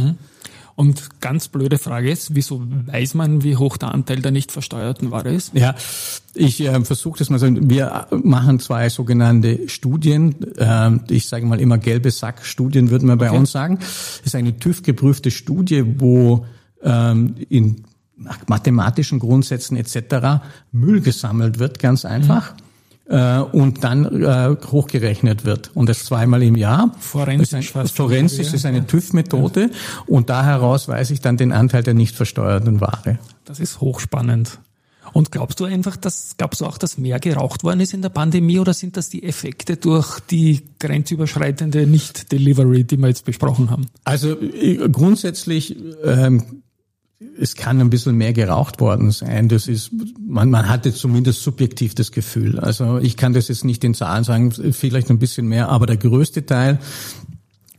Und 0.75 1.21
ganz 1.21 1.47
blöde 1.47 1.77
Frage 1.77 2.11
ist, 2.11 2.35
wieso 2.35 2.61
weiß 2.87 3.13
man, 3.13 3.43
wie 3.43 3.55
hoch 3.55 3.77
der 3.77 3.93
Anteil 3.93 4.21
der 4.21 4.31
nicht 4.31 4.51
versteuerten 4.51 5.09
Ware 5.09 5.29
ist? 5.33 5.53
Ja, 5.53 5.73
ich 6.33 6.59
äh, 6.59 6.83
versuche 6.83 7.19
das 7.19 7.29
mal 7.29 7.39
so. 7.39 7.47
Wir 7.49 8.07
machen 8.11 8.59
zwei 8.59 8.89
sogenannte 8.89 9.69
Studien. 9.69 10.35
Äh, 10.57 10.91
ich 11.09 11.29
sage 11.29 11.45
mal 11.45 11.61
immer 11.61 11.77
gelbe 11.77 12.11
Sack-Studien, 12.11 12.89
würden 12.89 13.07
wir 13.07 13.15
bei 13.15 13.29
Okay. 13.29 13.37
uns 13.37 13.51
sagen. 13.53 13.77
Das 13.79 14.19
ist 14.25 14.35
eine 14.35 14.59
TÜV-geprüfte 14.59 15.31
Studie, 15.31 15.83
wo 15.99 16.45
ähm, 16.83 17.35
in 17.49 17.83
mathematischen 18.47 19.19
Grundsätzen 19.19 19.77
etc. 19.77 20.43
Müll 20.73 20.99
gesammelt 21.01 21.59
wird, 21.59 21.79
ganz 21.79 22.03
einfach. 22.03 22.53
Äh, 23.07 23.39
und 23.39 23.83
dann 23.83 24.23
äh, 24.23 24.55
hochgerechnet 24.71 25.45
wird. 25.45 25.71
Und 25.75 25.89
das 25.89 26.05
zweimal 26.05 26.41
im 26.41 26.55
Jahr. 26.55 26.91
Forensisch 26.99 27.69
ist 27.69 27.75
ein. 27.75 27.87
Forensisch 27.87 28.51
ist 28.53 28.65
eine 28.65 28.87
TÜV-Methode. 28.87 29.69
Und 30.07 30.29
da 30.29 30.43
heraus 30.43 30.87
weiß 30.87 31.11
ich 31.11 31.21
dann 31.21 31.37
den 31.37 31.51
Anteil 31.51 31.83
der 31.83 31.93
nicht 31.93 32.15
versteuerten 32.15 32.81
Ware. 32.81 33.19
Das 33.45 33.59
ist 33.59 33.79
hochspannend. 33.79 34.59
Und 35.13 35.31
glaubst 35.31 35.59
du 35.59 35.65
einfach, 35.65 35.95
dass, 35.95 36.35
glaubst 36.37 36.61
du 36.61 36.65
auch, 36.65 36.77
dass 36.77 36.97
mehr 36.97 37.19
geraucht 37.19 37.63
worden 37.63 37.79
ist 37.79 37.93
in 37.93 38.01
der 38.01 38.09
Pandemie 38.09 38.59
oder 38.59 38.73
sind 38.73 38.97
das 38.97 39.09
die 39.09 39.23
Effekte 39.23 39.77
durch 39.77 40.19
die 40.19 40.63
grenzüberschreitende 40.79 41.87
Nicht-Delivery, 41.87 42.83
die 42.83 42.97
wir 42.97 43.07
jetzt 43.07 43.23
besprochen 43.23 43.69
haben? 43.69 43.85
Also 44.03 44.37
äh, 44.41 44.89
grundsätzlich, 44.89 45.77
ähm, 46.03 46.63
es 47.39 47.55
kann 47.55 47.79
ein 47.81 47.89
bisschen 47.89 48.15
mehr 48.15 48.33
geraucht 48.33 48.79
worden 48.79 49.11
sein. 49.11 49.49
Das 49.49 49.67
ist, 49.67 49.91
man, 50.19 50.49
man 50.49 50.69
hatte 50.69 50.93
zumindest 50.93 51.43
subjektiv 51.43 51.95
das 51.95 52.11
Gefühl. 52.11 52.59
Also 52.59 52.97
ich 52.97 53.17
kann 53.17 53.33
das 53.33 53.47
jetzt 53.47 53.65
nicht 53.65 53.83
in 53.83 53.93
Zahlen 53.93 54.23
sagen, 54.23 54.51
vielleicht 54.51 55.09
ein 55.09 55.19
bisschen 55.19 55.47
mehr, 55.47 55.69
aber 55.69 55.85
der 55.85 55.97
größte 55.97 56.45
Teil, 56.45 56.79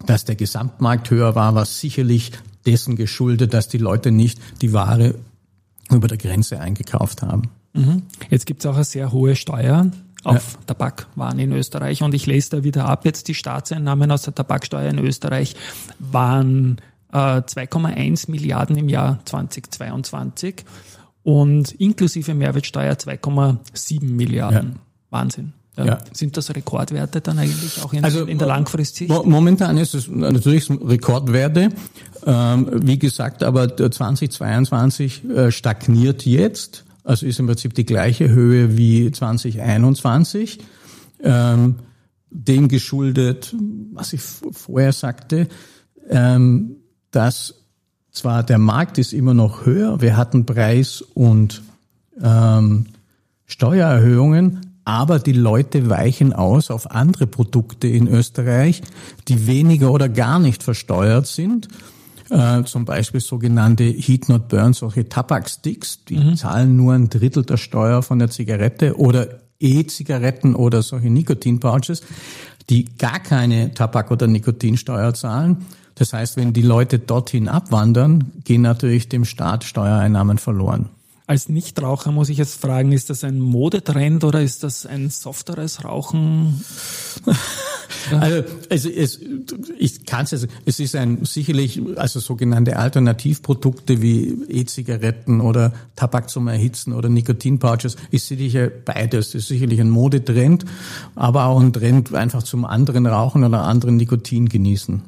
dass 0.04 0.24
der 0.24 0.36
Gesamtmarkt 0.36 1.10
höher 1.10 1.34
war, 1.34 1.54
war 1.54 1.64
sicherlich 1.64 2.32
dessen 2.66 2.96
geschuldet, 2.96 3.54
dass 3.54 3.68
die 3.68 3.78
Leute 3.78 4.10
nicht 4.10 4.40
die 4.60 4.72
Ware 4.72 5.14
über 5.90 6.08
der 6.08 6.18
Grenze 6.18 6.60
eingekauft 6.60 7.22
haben. 7.22 7.42
Jetzt 8.30 8.46
gibt 8.46 8.60
es 8.60 8.66
auch 8.66 8.74
eine 8.74 8.84
sehr 8.84 9.12
hohe 9.12 9.36
Steuer 9.36 9.90
auf 10.24 10.58
Tabakwaren 10.66 11.38
in 11.38 11.52
Österreich 11.52 12.02
und 12.02 12.14
ich 12.14 12.26
lese 12.26 12.50
da 12.50 12.64
wieder 12.64 12.86
ab. 12.86 13.04
Jetzt 13.04 13.28
die 13.28 13.34
Staatseinnahmen 13.34 14.10
aus 14.10 14.22
der 14.22 14.34
Tabaksteuer 14.34 14.90
in 14.90 14.98
Österreich 14.98 15.54
waren 15.98 16.78
äh, 17.12 17.16
2,1 17.16 18.30
Milliarden 18.30 18.76
im 18.76 18.88
Jahr 18.88 19.18
2022 19.24 20.64
und 21.22 21.72
inklusive 21.72 22.34
Mehrwertsteuer 22.34 22.94
2,7 22.94 24.04
Milliarden. 24.04 24.72
Ja. 24.74 24.80
Wahnsinn. 25.10 25.52
Ja. 25.76 25.84
Ja. 25.84 25.98
Sind 26.12 26.36
das 26.38 26.54
Rekordwerte 26.54 27.20
dann 27.20 27.38
eigentlich 27.38 27.82
auch 27.82 27.92
in, 27.92 28.02
Also, 28.02 28.24
in 28.24 28.38
der 28.38 28.46
Langfristsicht? 28.48 29.10
Mo- 29.10 29.24
Momentan 29.24 29.76
ist 29.76 29.94
es 29.94 30.08
natürlich 30.08 30.70
Rekordwerte. 30.70 31.68
Ähm, 32.24 32.68
wie 32.82 32.98
gesagt, 32.98 33.42
aber 33.42 33.66
der 33.66 33.90
2022 33.90 35.24
äh, 35.28 35.50
stagniert 35.52 36.24
jetzt. 36.24 36.84
Also 37.04 37.26
ist 37.26 37.38
im 37.38 37.46
Prinzip 37.46 37.74
die 37.74 37.84
gleiche 37.84 38.30
Höhe 38.30 38.76
wie 38.78 39.10
2021. 39.12 40.58
Ähm, 41.22 41.76
dem 42.30 42.68
geschuldet, 42.68 43.54
was 43.92 44.12
ich 44.12 44.20
vorher 44.22 44.92
sagte, 44.92 45.48
ähm, 46.08 46.76
dass 47.16 47.54
zwar 48.12 48.42
der 48.42 48.58
Markt 48.58 48.98
ist 48.98 49.12
immer 49.12 49.34
noch 49.34 49.64
höher, 49.64 50.00
wir 50.00 50.16
hatten 50.16 50.46
Preis- 50.46 51.02
und 51.02 51.62
ähm, 52.22 52.86
Steuererhöhungen, 53.46 54.74
aber 54.84 55.18
die 55.18 55.32
Leute 55.32 55.88
weichen 55.88 56.32
aus 56.32 56.70
auf 56.70 56.90
andere 56.90 57.26
Produkte 57.26 57.88
in 57.88 58.06
Österreich, 58.06 58.82
die 59.28 59.46
weniger 59.46 59.90
oder 59.90 60.08
gar 60.08 60.38
nicht 60.38 60.62
versteuert 60.62 61.26
sind. 61.26 61.68
Äh, 62.30 62.64
zum 62.64 62.84
Beispiel 62.84 63.20
sogenannte 63.20 63.84
Heat 63.84 64.28
Not 64.28 64.48
Burn, 64.48 64.72
solche 64.72 65.08
Tabaksticks, 65.08 66.04
die 66.04 66.34
zahlen 66.34 66.76
nur 66.76 66.92
ein 66.92 67.08
Drittel 67.08 67.44
der 67.44 67.56
Steuer 67.56 68.02
von 68.02 68.18
der 68.18 68.30
Zigarette 68.30 68.98
oder 68.98 69.40
E-Zigaretten 69.58 70.54
oder 70.54 70.82
solche 70.82 71.08
Nikotin-Pouches, 71.08 72.02
die 72.68 72.84
gar 72.96 73.20
keine 73.20 73.72
Tabak- 73.72 74.10
oder 74.10 74.26
Nikotinsteuer 74.26 75.14
zahlen. 75.14 75.64
Das 75.96 76.12
heißt, 76.12 76.36
wenn 76.36 76.52
die 76.52 76.62
Leute 76.62 76.98
dorthin 76.98 77.48
abwandern, 77.48 78.32
gehen 78.44 78.62
natürlich 78.62 79.08
dem 79.08 79.24
Staat 79.24 79.64
Steuereinnahmen 79.64 80.38
verloren. 80.38 80.90
Als 81.26 81.48
Nichtraucher 81.48 82.12
muss 82.12 82.28
ich 82.28 82.38
jetzt 82.38 82.60
fragen, 82.60 82.92
ist 82.92 83.10
das 83.10 83.24
ein 83.24 83.40
Modetrend 83.40 84.22
oder 84.22 84.42
ist 84.42 84.62
das 84.62 84.86
ein 84.86 85.10
softeres 85.10 85.84
Rauchen? 85.84 86.64
Also 88.20 88.44
es, 88.68 88.84
es, 88.84 89.20
ich 89.78 90.06
kann 90.06 90.24
es 90.24 90.32
also, 90.32 90.46
es 90.64 90.78
ist 90.78 90.94
ein 90.94 91.24
sicherlich 91.24 91.80
also 91.96 92.20
sogenannte 92.20 92.76
Alternativprodukte 92.76 94.00
wie 94.00 94.28
E-Zigaretten 94.48 95.40
oder 95.40 95.72
Tabak 95.96 96.30
zum 96.30 96.46
Erhitzen 96.46 96.92
oder 96.92 97.08
Nikotinpouches 97.08 97.96
ist 98.12 98.28
sicher 98.28 98.68
beides. 98.68 99.34
ist 99.34 99.48
sicherlich 99.48 99.80
ein 99.80 99.90
Modetrend, 99.90 100.64
aber 101.16 101.46
auch 101.46 101.60
ein 101.60 101.72
Trend 101.72 102.14
einfach 102.14 102.44
zum 102.44 102.64
anderen 102.64 103.06
Rauchen 103.06 103.42
oder 103.42 103.62
anderen 103.62 103.96
Nikotin 103.96 104.48
genießen. 104.48 105.02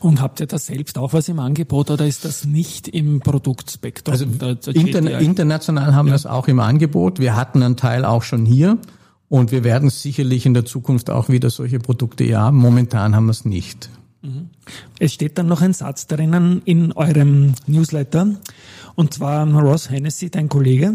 Und 0.00 0.20
habt 0.22 0.40
ihr 0.40 0.46
da 0.46 0.58
selbst 0.58 0.96
auch 0.96 1.12
was 1.12 1.28
im 1.28 1.38
Angebot 1.38 1.90
oder 1.90 2.06
ist 2.06 2.24
das 2.24 2.46
nicht 2.46 2.88
im 2.88 3.20
Produktspektrum? 3.20 4.12
Also 4.12 4.70
interna 4.70 5.18
international 5.18 5.94
haben 5.94 6.08
wir 6.08 6.14
es 6.14 6.24
auch 6.24 6.48
im 6.48 6.60
Angebot. 6.60 7.18
Wir 7.18 7.36
hatten 7.36 7.62
einen 7.62 7.76
Teil 7.76 8.04
auch 8.04 8.22
schon 8.22 8.46
hier 8.46 8.78
und 9.28 9.52
wir 9.52 9.62
werden 9.62 9.90
sicherlich 9.90 10.46
in 10.46 10.54
der 10.54 10.64
Zukunft 10.64 11.10
auch 11.10 11.28
wieder 11.28 11.50
solche 11.50 11.78
Produkte 11.78 12.24
hier 12.24 12.40
haben. 12.40 12.56
Momentan 12.56 13.14
haben 13.14 13.26
wir 13.26 13.32
es 13.32 13.44
nicht. 13.44 13.90
Es 14.98 15.12
steht 15.12 15.36
dann 15.36 15.48
noch 15.48 15.60
ein 15.60 15.74
Satz 15.74 16.06
drinnen 16.06 16.62
in 16.64 16.92
eurem 16.92 17.52
Newsletter. 17.66 18.28
Und 18.94 19.12
zwar 19.12 19.46
Ross 19.46 19.90
Hennessy, 19.90 20.30
dein 20.30 20.48
Kollege, 20.48 20.94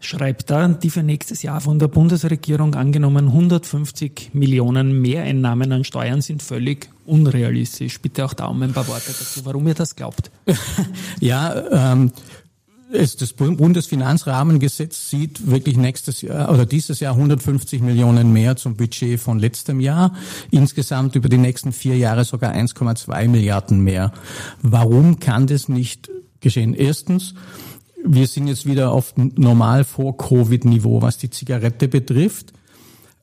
schreibt 0.00 0.50
da, 0.50 0.66
die 0.66 0.90
für 0.90 1.04
nächstes 1.04 1.42
Jahr 1.42 1.60
von 1.60 1.78
der 1.78 1.88
Bundesregierung 1.88 2.74
angenommenen 2.74 3.28
150 3.28 4.30
Millionen 4.32 5.00
Mehreinnahmen 5.00 5.70
an 5.70 5.84
Steuern 5.84 6.20
sind 6.20 6.42
völlig 6.42 6.88
unrealistisch? 7.08 8.00
Bitte 8.00 8.24
auch 8.24 8.34
da 8.34 8.46
um 8.46 8.62
ein 8.62 8.72
paar 8.72 8.86
Worte 8.88 9.08
dazu, 9.08 9.44
warum 9.44 9.66
ihr 9.66 9.74
das 9.74 9.96
glaubt. 9.96 10.30
Ja, 11.20 11.92
ähm, 11.94 12.12
es, 12.92 13.16
das 13.16 13.32
Bundesfinanzrahmengesetz 13.32 15.10
sieht 15.10 15.50
wirklich 15.50 15.76
nächstes 15.76 16.22
Jahr 16.22 16.50
oder 16.50 16.64
dieses 16.64 17.00
Jahr 17.00 17.14
150 17.14 17.82
Millionen 17.82 18.32
mehr 18.32 18.56
zum 18.56 18.76
Budget 18.76 19.20
von 19.20 19.38
letztem 19.38 19.80
Jahr. 19.80 20.14
Insgesamt 20.50 21.14
über 21.14 21.28
die 21.28 21.38
nächsten 21.38 21.72
vier 21.72 21.96
Jahre 21.96 22.24
sogar 22.24 22.54
1,2 22.54 23.28
Milliarden 23.28 23.80
mehr. 23.80 24.12
Warum 24.62 25.20
kann 25.20 25.46
das 25.46 25.68
nicht 25.68 26.10
geschehen? 26.40 26.74
Erstens, 26.74 27.34
wir 28.04 28.26
sind 28.26 28.46
jetzt 28.46 28.64
wieder 28.64 28.92
auf 28.92 29.14
normal 29.16 29.84
vor 29.84 30.16
Covid-Niveau, 30.16 31.02
was 31.02 31.18
die 31.18 31.30
Zigarette 31.30 31.88
betrifft. 31.88 32.52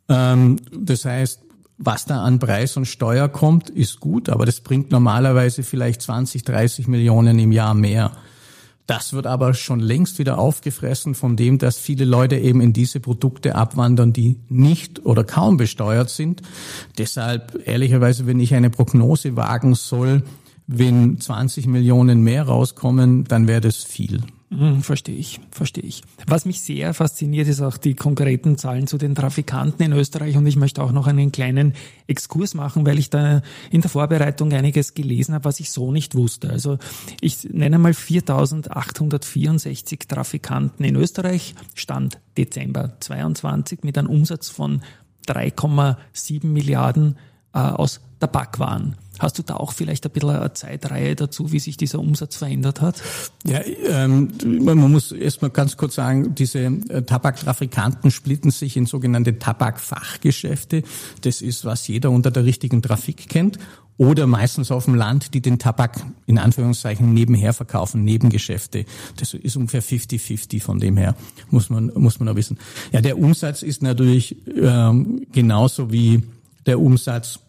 Ähm, 0.09 0.57
das 0.71 1.05
heißt, 1.05 1.39
was 1.77 2.05
da 2.05 2.23
an 2.23 2.39
Preis 2.39 2.77
und 2.77 2.85
Steuer 2.85 3.27
kommt, 3.27 3.69
ist 3.69 3.99
gut, 3.99 4.29
aber 4.29 4.45
das 4.45 4.61
bringt 4.61 4.91
normalerweise 4.91 5.63
vielleicht 5.63 6.01
20, 6.01 6.43
30 6.43 6.87
Millionen 6.87 7.37
im 7.39 7.51
Jahr 7.51 7.73
mehr. 7.73 8.11
Das 8.87 9.13
wird 9.13 9.25
aber 9.25 9.55
schon 9.55 9.79
längst 9.79 10.19
wieder 10.19 10.37
aufgefressen 10.37 11.15
von 11.15 11.35
dem, 11.35 11.57
dass 11.57 11.77
viele 11.77 12.05
Leute 12.05 12.37
eben 12.37 12.61
in 12.61 12.71
diese 12.71 12.99
Produkte 12.99 13.55
abwandern, 13.55 14.13
die 14.13 14.37
nicht 14.47 15.05
oder 15.05 15.23
kaum 15.23 15.57
besteuert 15.57 16.11
sind. 16.11 16.43
Deshalb, 16.97 17.63
ehrlicherweise, 17.65 18.27
wenn 18.27 18.39
ich 18.39 18.53
eine 18.53 18.69
Prognose 18.69 19.35
wagen 19.35 19.73
soll, 19.73 20.23
wenn 20.67 21.19
20 21.19 21.65
Millionen 21.67 22.21
mehr 22.21 22.43
rauskommen, 22.43 23.23
dann 23.25 23.47
wäre 23.47 23.61
das 23.61 23.77
viel. 23.83 24.21
Hm, 24.51 24.83
verstehe 24.83 25.15
ich, 25.15 25.39
verstehe 25.49 25.83
ich. 25.83 26.03
Was 26.27 26.45
mich 26.45 26.61
sehr 26.61 26.93
fasziniert, 26.93 27.47
ist 27.47 27.61
auch 27.61 27.77
die 27.77 27.95
konkreten 27.95 28.59
Zahlen 28.59 28.85
zu 28.85 28.99
den 28.99 29.15
Trafikanten 29.15 29.83
in 29.83 29.91
Österreich 29.91 30.37
und 30.37 30.45
ich 30.45 30.55
möchte 30.55 30.83
auch 30.83 30.91
noch 30.91 31.07
einen 31.07 31.31
kleinen 31.31 31.73
Exkurs 32.05 32.53
machen, 32.53 32.85
weil 32.85 32.99
ich 32.99 33.09
da 33.09 33.41
in 33.71 33.81
der 33.81 33.89
Vorbereitung 33.89 34.53
einiges 34.53 34.93
gelesen 34.93 35.33
habe, 35.33 35.45
was 35.45 35.59
ich 35.59 35.71
so 35.71 35.91
nicht 35.91 36.13
wusste. 36.13 36.51
Also 36.51 36.77
ich 37.21 37.49
nenne 37.51 37.79
mal 37.79 37.93
4.864 37.93 40.07
Trafikanten 40.07 40.85
in 40.85 40.95
Österreich, 40.95 41.55
Stand 41.73 42.19
Dezember 42.37 42.93
22 42.99 43.83
mit 43.83 43.97
einem 43.97 44.09
Umsatz 44.09 44.49
von 44.49 44.83
3,7 45.27 46.45
Milliarden 46.45 47.17
äh, 47.53 47.57
aus 47.57 47.99
Tabakwaren. 48.19 48.95
Hast 49.19 49.37
du 49.37 49.43
da 49.43 49.55
auch 49.55 49.71
vielleicht 49.71 50.05
ein 50.05 50.11
bisschen 50.11 50.29
eine 50.29 50.53
Zeitreihe 50.53 51.15
dazu, 51.15 51.51
wie 51.51 51.59
sich 51.59 51.77
dieser 51.77 51.99
Umsatz 51.99 52.35
verändert 52.35 52.81
hat? 52.81 53.01
Ja, 53.45 53.61
ähm, 53.87 54.29
man 54.43 54.77
muss 54.77 55.11
erstmal 55.11 55.51
ganz 55.51 55.77
kurz 55.77 55.95
sagen, 55.95 56.35
diese 56.35 56.59
äh, 56.59 57.03
Tabaktrafikanten 57.03 58.11
splitten 58.11 58.51
sich 58.51 58.75
in 58.77 58.85
sogenannte 58.85 59.39
Tabakfachgeschäfte. 59.39 60.83
Das 61.21 61.41
ist, 61.41 61.65
was 61.65 61.87
jeder 61.87 62.11
unter 62.11 62.31
der 62.31 62.45
richtigen 62.45 62.81
Trafik 62.81 63.29
kennt. 63.29 63.59
Oder 63.97 64.27
meistens 64.27 64.71
auf 64.71 64.85
dem 64.85 64.95
Land, 64.95 65.33
die 65.33 65.39
den 65.39 65.57
Tabak 65.57 66.05
in 66.25 66.37
Anführungszeichen 66.37 67.13
nebenher 67.13 67.53
verkaufen, 67.53 68.03
Nebengeschäfte. 68.03 68.85
Das 69.15 69.33
ist 69.33 69.55
ungefähr 69.55 69.81
50-50 69.81 70.61
von 70.61 70.79
dem 70.79 70.97
her, 70.97 71.15
muss 71.49 71.69
man, 71.69 71.91
muss 71.95 72.19
man 72.19 72.27
auch 72.27 72.35
wissen. 72.35 72.57
Ja, 72.91 72.99
der 72.99 73.17
Umsatz 73.17 73.61
ist 73.61 73.81
natürlich 73.81 74.35
ähm, 74.53 75.25
genauso 75.31 75.93
wie 75.93 76.23
der 76.65 76.81
Umsatz 76.81 77.39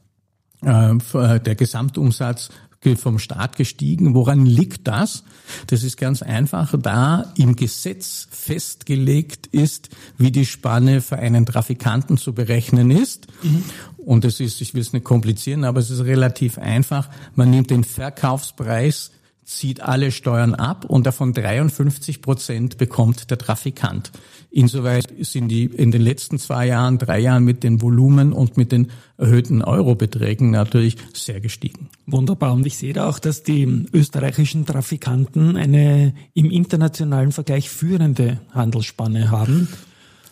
der 0.62 1.54
Gesamtumsatz 1.54 2.50
vom 2.94 3.18
Staat 3.18 3.56
gestiegen. 3.56 4.14
Woran 4.14 4.46
liegt 4.46 4.86
das? 4.86 5.24
Das 5.66 5.82
ist 5.82 5.96
ganz 5.96 6.22
einfach, 6.22 6.74
da 6.80 7.32
im 7.36 7.56
Gesetz 7.56 8.28
festgelegt 8.30 9.48
ist, 9.48 9.88
wie 10.18 10.30
die 10.30 10.46
Spanne 10.46 11.00
für 11.00 11.18
einen 11.18 11.46
Trafikanten 11.46 12.16
zu 12.16 12.32
berechnen 12.32 12.92
ist. 12.92 13.26
Mhm. 13.42 13.64
Und 13.96 14.24
es 14.24 14.38
ist, 14.38 14.60
ich 14.60 14.74
will 14.74 14.82
es 14.82 14.92
nicht 14.92 15.04
komplizieren, 15.04 15.64
aber 15.64 15.80
es 15.80 15.90
ist 15.90 16.04
relativ 16.04 16.58
einfach. 16.58 17.08
Man 17.34 17.50
nimmt 17.50 17.70
den 17.70 17.82
Verkaufspreis 17.82 19.10
zieht 19.46 19.80
alle 19.80 20.10
Steuern 20.10 20.54
ab 20.54 20.84
und 20.84 21.06
davon 21.06 21.32
53 21.32 22.20
Prozent 22.20 22.78
bekommt 22.78 23.30
der 23.30 23.38
Trafikant. 23.38 24.10
Insoweit 24.50 25.06
sind 25.20 25.48
die 25.48 25.66
in 25.66 25.92
den 25.92 26.02
letzten 26.02 26.38
zwei 26.38 26.66
Jahren, 26.66 26.98
drei 26.98 27.20
Jahren 27.20 27.44
mit 27.44 27.62
den 27.62 27.80
Volumen 27.80 28.32
und 28.32 28.56
mit 28.56 28.72
den 28.72 28.90
erhöhten 29.16 29.62
Eurobeträgen 29.62 30.50
natürlich 30.50 30.96
sehr 31.14 31.40
gestiegen. 31.40 31.88
Wunderbar. 32.06 32.54
Und 32.54 32.66
ich 32.66 32.76
sehe 32.76 32.92
da 32.92 33.08
auch, 33.08 33.20
dass 33.20 33.44
die 33.44 33.86
österreichischen 33.92 34.66
Trafikanten 34.66 35.56
eine 35.56 36.12
im 36.34 36.50
internationalen 36.50 37.30
Vergleich 37.30 37.70
führende 37.70 38.40
Handelsspanne 38.52 39.30
haben. 39.30 39.68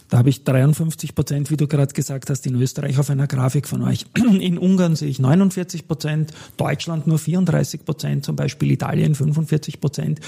Da 0.08 0.18
habe 0.18 0.28
ich 0.28 0.44
53 0.44 1.14
Prozent, 1.14 1.50
wie 1.50 1.56
du 1.56 1.66
gerade 1.66 1.92
gesagt 1.92 2.30
hast, 2.30 2.46
in 2.46 2.54
Österreich 2.60 2.98
auf 2.98 3.10
einer 3.10 3.26
Grafik 3.26 3.66
von 3.66 3.82
euch. 3.82 4.06
In 4.16 4.58
Ungarn 4.58 4.96
sehe 4.96 5.08
ich 5.08 5.18
49 5.18 5.88
Prozent, 5.88 6.32
Deutschland 6.56 7.06
nur 7.06 7.18
34 7.18 7.84
Prozent, 7.84 8.24
zum 8.24 8.36
Beispiel 8.36 8.70
Italien 8.70 9.14
45 9.14 9.80
Prozent. 9.80 10.20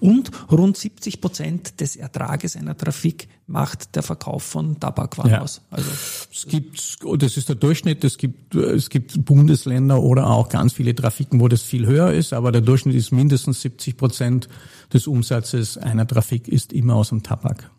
Und 0.00 0.30
rund 0.50 0.76
70 0.76 1.20
Prozent 1.20 1.80
des 1.80 1.96
Ertrages 1.96 2.56
einer 2.56 2.76
Trafik 2.76 3.28
macht 3.46 3.96
der 3.96 4.02
Verkauf 4.02 4.42
von 4.42 4.78
Tabakwaren 4.78 5.30
ja. 5.30 5.40
aus. 5.40 5.60
Also 5.70 5.90
es 6.32 6.46
gibt, 6.46 6.98
das 7.22 7.36
ist 7.36 7.48
der 7.48 7.56
Durchschnitt. 7.56 8.04
Es 8.04 8.18
gibt, 8.18 8.54
es 8.54 8.90
gibt 8.90 9.24
Bundesländer 9.24 10.02
oder 10.02 10.28
auch 10.28 10.48
ganz 10.48 10.72
viele 10.72 10.94
Trafiken, 10.94 11.40
wo 11.40 11.48
das 11.48 11.62
viel 11.62 11.86
höher 11.86 12.12
ist, 12.12 12.32
aber 12.32 12.52
der 12.52 12.62
Durchschnitt 12.62 12.94
ist 12.94 13.10
mindestens 13.10 13.60
70 13.62 13.96
Prozent 13.96 14.48
des 14.92 15.06
Umsatzes 15.06 15.78
einer 15.78 16.06
Trafik 16.06 16.48
ist 16.48 16.72
immer 16.72 16.94
aus 16.94 17.10
dem 17.10 17.22
Tabak. 17.22 17.70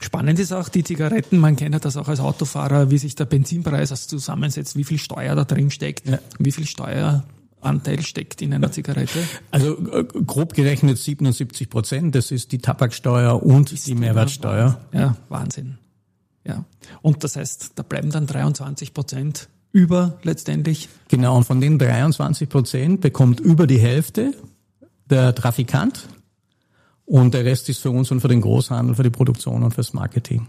Spannend 0.00 0.38
ist 0.38 0.52
auch 0.52 0.68
die 0.68 0.84
Zigaretten. 0.84 1.38
Man 1.38 1.56
kennt 1.56 1.74
ja 1.74 1.78
das 1.78 1.96
auch 1.96 2.08
als 2.08 2.20
Autofahrer, 2.20 2.90
wie 2.90 2.98
sich 2.98 3.14
der 3.14 3.24
Benzinpreis 3.24 4.06
zusammensetzt, 4.06 4.76
wie 4.76 4.84
viel 4.84 4.98
Steuer 4.98 5.34
da 5.34 5.44
drin 5.44 5.70
steckt, 5.70 6.06
ja. 6.06 6.18
wie 6.38 6.52
viel 6.52 6.66
Steueranteil 6.66 8.02
steckt 8.02 8.42
in 8.42 8.52
einer 8.52 8.70
Zigarette? 8.70 9.18
Also 9.50 9.78
äh, 9.92 10.04
grob 10.04 10.54
gerechnet 10.54 10.98
77 10.98 11.70
Prozent. 11.70 12.14
Das 12.14 12.30
ist 12.30 12.52
die 12.52 12.58
Tabaksteuer 12.58 13.42
und 13.42 13.70
die, 13.70 13.76
die 13.76 13.94
Mehrwertsteuer. 13.94 14.78
Ja, 14.92 15.16
Wahnsinn. 15.28 15.78
Ja. 16.46 16.64
Und 17.00 17.24
das 17.24 17.36
heißt, 17.36 17.72
da 17.76 17.82
bleiben 17.82 18.10
dann 18.10 18.26
23 18.26 18.92
Prozent 18.92 19.48
über 19.72 20.18
letztendlich. 20.22 20.88
Genau. 21.08 21.36
Und 21.36 21.44
von 21.44 21.60
den 21.60 21.78
23 21.78 22.48
Prozent 22.48 23.00
bekommt 23.00 23.40
über 23.40 23.66
die 23.66 23.78
Hälfte 23.78 24.34
der 25.10 25.34
Trafikant 25.34 26.08
und 27.06 27.34
der 27.34 27.44
Rest 27.44 27.68
ist 27.68 27.80
für 27.80 27.90
uns 27.90 28.10
und 28.10 28.20
für 28.20 28.28
den 28.28 28.40
Großhandel, 28.40 28.94
für 28.94 29.02
die 29.02 29.10
Produktion 29.10 29.62
und 29.62 29.74
fürs 29.74 29.92
Marketing. 29.92 30.46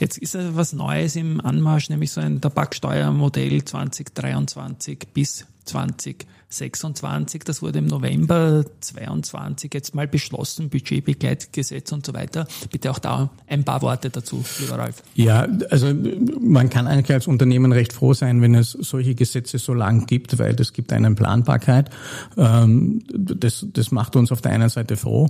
Jetzt 0.00 0.18
ist 0.18 0.34
ja 0.34 0.56
was 0.56 0.72
Neues 0.72 1.16
im 1.16 1.40
Anmarsch, 1.40 1.90
nämlich 1.90 2.10
so 2.10 2.20
ein 2.20 2.40
Tabaksteuermodell 2.40 3.64
2023 3.64 5.08
bis 5.12 5.46
2026. 5.68 7.44
Das 7.44 7.62
wurde 7.62 7.78
im 7.78 7.86
November 7.86 8.64
22 8.80 9.72
jetzt 9.74 9.94
mal 9.94 10.08
beschlossen, 10.08 10.70
Budgetbegleitgesetz 10.70 11.92
und 11.92 12.06
so 12.06 12.14
weiter. 12.14 12.46
Bitte 12.70 12.90
auch 12.90 12.98
da 12.98 13.30
ein 13.46 13.64
paar 13.64 13.82
Worte 13.82 14.10
dazu, 14.10 14.44
lieber 14.60 14.78
Ralf. 14.78 15.02
Ja, 15.14 15.46
also 15.70 15.94
man 16.40 16.70
kann 16.70 16.86
eigentlich 16.86 17.12
als 17.12 17.26
Unternehmen 17.26 17.72
recht 17.72 17.92
froh 17.92 18.14
sein, 18.14 18.40
wenn 18.40 18.54
es 18.54 18.72
solche 18.72 19.14
Gesetze 19.14 19.58
so 19.58 19.74
lang 19.74 20.06
gibt, 20.06 20.38
weil 20.38 20.54
das 20.54 20.72
gibt 20.72 20.92
einen 20.92 21.14
Planbarkeit. 21.14 21.90
Ähm, 22.36 23.02
das, 23.12 23.66
das 23.72 23.90
macht 23.90 24.16
uns 24.16 24.32
auf 24.32 24.40
der 24.40 24.52
einen 24.52 24.70
Seite 24.70 24.96
froh. 24.96 25.28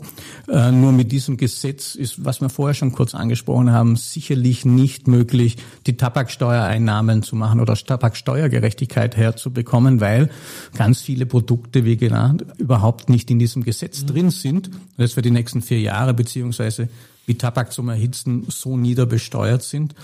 Äh, 0.48 0.70
nur 0.70 0.92
mit 0.92 1.10
diesem 1.10 1.36
Gesetz 1.36 1.94
ist, 1.94 2.24
was 2.24 2.40
wir 2.40 2.48
vorher 2.48 2.74
schon 2.74 2.92
kurz 2.92 3.14
angesprochen 3.14 3.72
haben, 3.72 3.96
sicherlich 3.96 4.64
nicht 4.64 5.08
möglich, 5.08 5.56
die 5.86 5.96
Tabaksteuereinnahmen 5.96 7.22
zu 7.22 7.34
machen 7.34 7.60
oder 7.60 7.74
Tabaksteuergerechtigkeit 7.88 9.16
herzubekommen, 9.16 10.00
weil 10.00 10.27
ganz 10.76 11.00
viele 11.00 11.26
Produkte, 11.26 11.84
wie 11.84 11.96
genannt, 11.96 12.44
überhaupt 12.58 13.08
nicht 13.08 13.30
in 13.30 13.38
diesem 13.38 13.62
Gesetz 13.62 14.02
mhm. 14.02 14.06
drin 14.06 14.30
sind, 14.30 14.70
das 14.96 15.12
für 15.12 15.22
die 15.22 15.30
nächsten 15.30 15.62
vier 15.62 15.80
Jahre 15.80 16.14
beziehungsweise 16.14 16.88
wie 17.26 17.34
Tabak 17.34 17.72
zum 17.72 17.88
Erhitzen 17.88 18.46
so 18.48 18.76
nieder 18.76 19.06
besteuert 19.06 19.62
sind. 19.62 19.94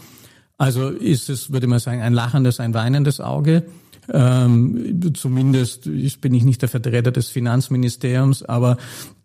Also 0.58 0.90
ist 0.90 1.30
es, 1.30 1.52
würde 1.52 1.66
man 1.66 1.78
sagen, 1.78 2.00
ein 2.00 2.12
lachendes, 2.12 2.60
ein 2.60 2.74
weinendes 2.74 3.20
Auge. 3.20 3.64
Ähm, 4.12 5.12
zumindest 5.14 5.86
ich 5.86 6.20
bin 6.20 6.34
ich 6.34 6.44
nicht 6.44 6.60
der 6.60 6.68
Vertreter 6.68 7.10
des 7.10 7.28
Finanzministeriums, 7.28 8.42
aber 8.42 8.76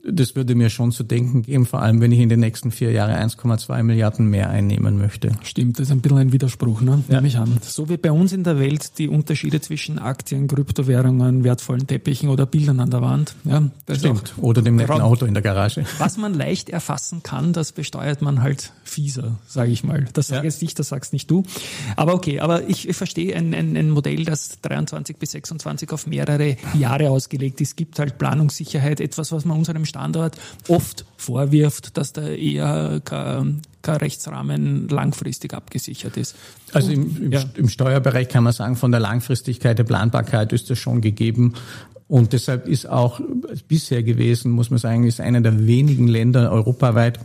das 0.03 0.35
würde 0.35 0.55
mir 0.55 0.69
schon 0.69 0.91
zu 0.91 1.03
denken 1.03 1.41
geben, 1.41 1.65
vor 1.65 1.81
allem 1.81 1.99
wenn 2.01 2.11
ich 2.11 2.19
in 2.19 2.29
den 2.29 2.39
nächsten 2.39 2.71
vier 2.71 2.91
Jahren 2.91 3.11
1,2 3.11 3.83
Milliarden 3.83 4.27
mehr 4.29 4.49
einnehmen 4.49 4.97
möchte. 4.97 5.31
Stimmt, 5.43 5.79
das 5.79 5.87
ist 5.87 5.91
ein 5.91 6.01
bisschen 6.01 6.17
ein 6.17 6.31
Widerspruch, 6.31 6.81
ne? 6.81 7.03
Ja. 7.07 7.15
nehme 7.15 7.27
ich 7.27 7.37
an. 7.37 7.57
So 7.61 7.89
wie 7.89 7.97
bei 7.97 8.11
uns 8.11 8.31
in 8.31 8.43
der 8.43 8.59
Welt 8.59 8.97
die 8.97 9.09
Unterschiede 9.09 9.59
zwischen 9.61 9.99
Aktien, 9.99 10.47
Kryptowährungen, 10.47 11.43
wertvollen 11.43 11.85
Teppichen 11.85 12.29
oder 12.29 12.45
Bildern 12.45 12.79
an 12.79 12.89
der 12.89 13.01
Wand. 13.01 13.35
Ja, 13.43 13.63
das 13.85 13.99
Stimmt, 13.99 14.33
oder 14.37 14.61
dem 14.61 14.77
netten 14.77 15.01
Auto 15.01 15.25
in 15.25 15.33
der 15.33 15.43
Garage. 15.43 15.83
Was 15.97 16.17
man 16.17 16.33
leicht 16.33 16.69
erfassen 16.69 17.21
kann, 17.23 17.53
das 17.53 17.71
besteuert 17.71 18.21
man 18.21 18.41
halt 18.41 18.71
fieser, 18.89 19.39
sage 19.47 19.71
ich 19.71 19.83
mal. 19.83 20.05
Das 20.13 20.27
sage 20.27 20.39
ja. 20.39 20.43
jetzt 20.45 20.61
ich, 20.61 20.73
das 20.73 20.89
sagst 20.89 21.13
nicht 21.13 21.29
du. 21.29 21.43
Aber 21.95 22.13
okay, 22.13 22.39
aber 22.39 22.67
ich, 22.67 22.87
ich 22.87 22.95
verstehe 22.95 23.35
ein, 23.35 23.53
ein, 23.53 23.75
ein 23.77 23.89
Modell, 23.89 24.25
das 24.25 24.59
23 24.61 25.17
bis 25.17 25.31
26 25.31 25.91
auf 25.91 26.07
mehrere 26.07 26.57
Jahre 26.77 27.09
ausgelegt 27.09 27.61
ist, 27.61 27.77
gibt 27.77 27.99
halt 27.99 28.17
Planungssicherheit, 28.17 28.99
etwas, 28.99 29.31
was 29.31 29.45
man 29.45 29.57
unserem 29.57 29.85
Standort 29.85 30.37
oft 30.67 31.05
vorwirft, 31.17 31.97
dass 31.97 32.13
da 32.13 32.27
eher 32.27 33.01
kein 33.03 33.61
Rechtsrahmen 33.85 34.87
langfristig 34.89 35.53
abgesichert 35.53 36.17
ist. 36.17 36.35
Also 36.73 36.91
im, 36.91 37.25
im, 37.25 37.31
Ja. 37.31 37.43
im 37.55 37.69
Steuerbereich 37.69 38.27
kann 38.29 38.43
man 38.43 38.53
sagen, 38.53 38.75
von 38.75 38.91
der 38.91 38.99
Langfristigkeit 38.99 39.77
der 39.77 39.83
Planbarkeit 39.83 40.53
ist 40.53 40.69
das 40.69 40.77
schon 40.79 41.01
gegeben. 41.01 41.53
Und 42.07 42.33
deshalb 42.33 42.67
ist 42.67 42.89
auch 42.89 43.21
bisher 43.67 44.01
gewesen, 44.01 44.51
muss 44.51 44.71
man 44.71 44.79
sagen, 44.79 45.03
ist 45.03 45.21
einer 45.21 45.41
der 45.41 45.67
wenigen 45.67 46.07
Länder 46.07 46.51
europaweit, 46.51 47.19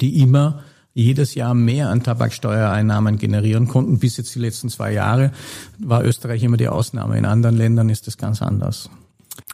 die 0.00 0.20
immer 0.20 0.64
jedes 0.94 1.34
Jahr 1.34 1.54
mehr 1.54 1.88
an 1.88 2.02
Tabaksteuereinnahmen 2.02 3.18
generieren 3.18 3.68
konnten. 3.68 3.98
Bis 3.98 4.16
jetzt 4.16 4.34
die 4.34 4.40
letzten 4.40 4.68
zwei 4.68 4.92
Jahre 4.92 5.32
war 5.78 6.04
Österreich 6.04 6.42
immer 6.42 6.56
die 6.56 6.68
Ausnahme. 6.68 7.16
In 7.16 7.24
anderen 7.24 7.56
Ländern 7.56 7.88
ist 7.88 8.06
das 8.06 8.18
ganz 8.18 8.42
anders. 8.42 8.90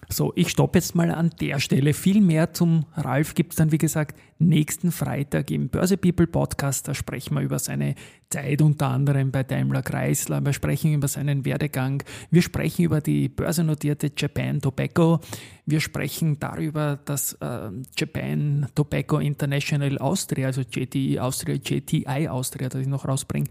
So, 0.09 0.33
ich 0.37 0.51
stoppe 0.51 0.79
jetzt 0.79 0.95
mal 0.95 1.11
an 1.11 1.31
der 1.41 1.59
Stelle. 1.59 1.93
Viel 1.93 2.21
mehr 2.21 2.53
zum 2.53 2.87
Ralf 2.95 3.35
gibt 3.35 3.53
es 3.53 3.57
dann, 3.57 3.73
wie 3.73 3.79
gesagt, 3.79 4.17
nächsten 4.39 4.93
Freitag 4.93 5.51
im 5.51 5.69
Börse 5.69 5.97
People 5.97 6.29
Podcast. 6.29 6.87
Da 6.87 6.95
sprechen 6.95 7.35
wir 7.35 7.41
über 7.41 7.59
seine 7.59 7.97
Zeit 8.31 8.63
unter 8.63 8.89
anderem 8.89 9.33
bei 9.33 9.43
Daimler 9.43 9.83
Chrysler. 9.83 10.45
Wir 10.45 10.53
sprechen 10.53 10.95
über 10.95 11.09
seinen 11.09 11.45
Werdegang. 11.45 12.05
Wir 12.31 12.43
sprechen 12.43 12.85
über 12.85 13.01
die 13.01 13.29
börsennotierte 13.29 14.13
Japan 14.17 14.61
Tobacco. 14.61 15.19
Wir 15.65 15.81
sprechen 15.81 16.39
darüber, 16.39 17.01
dass 17.05 17.33
äh, 17.35 17.71
Japan 17.99 18.69
Tobacco 18.77 19.19
International 19.19 19.99
Austria, 19.99 20.47
also 20.47 20.61
JTI 20.61 21.19
Austria, 21.19 21.57
JTI 21.57 22.29
Austria, 22.29 22.69
das 22.69 22.83
ich 22.83 22.89
noch 22.89 23.09
rausbringe, 23.09 23.49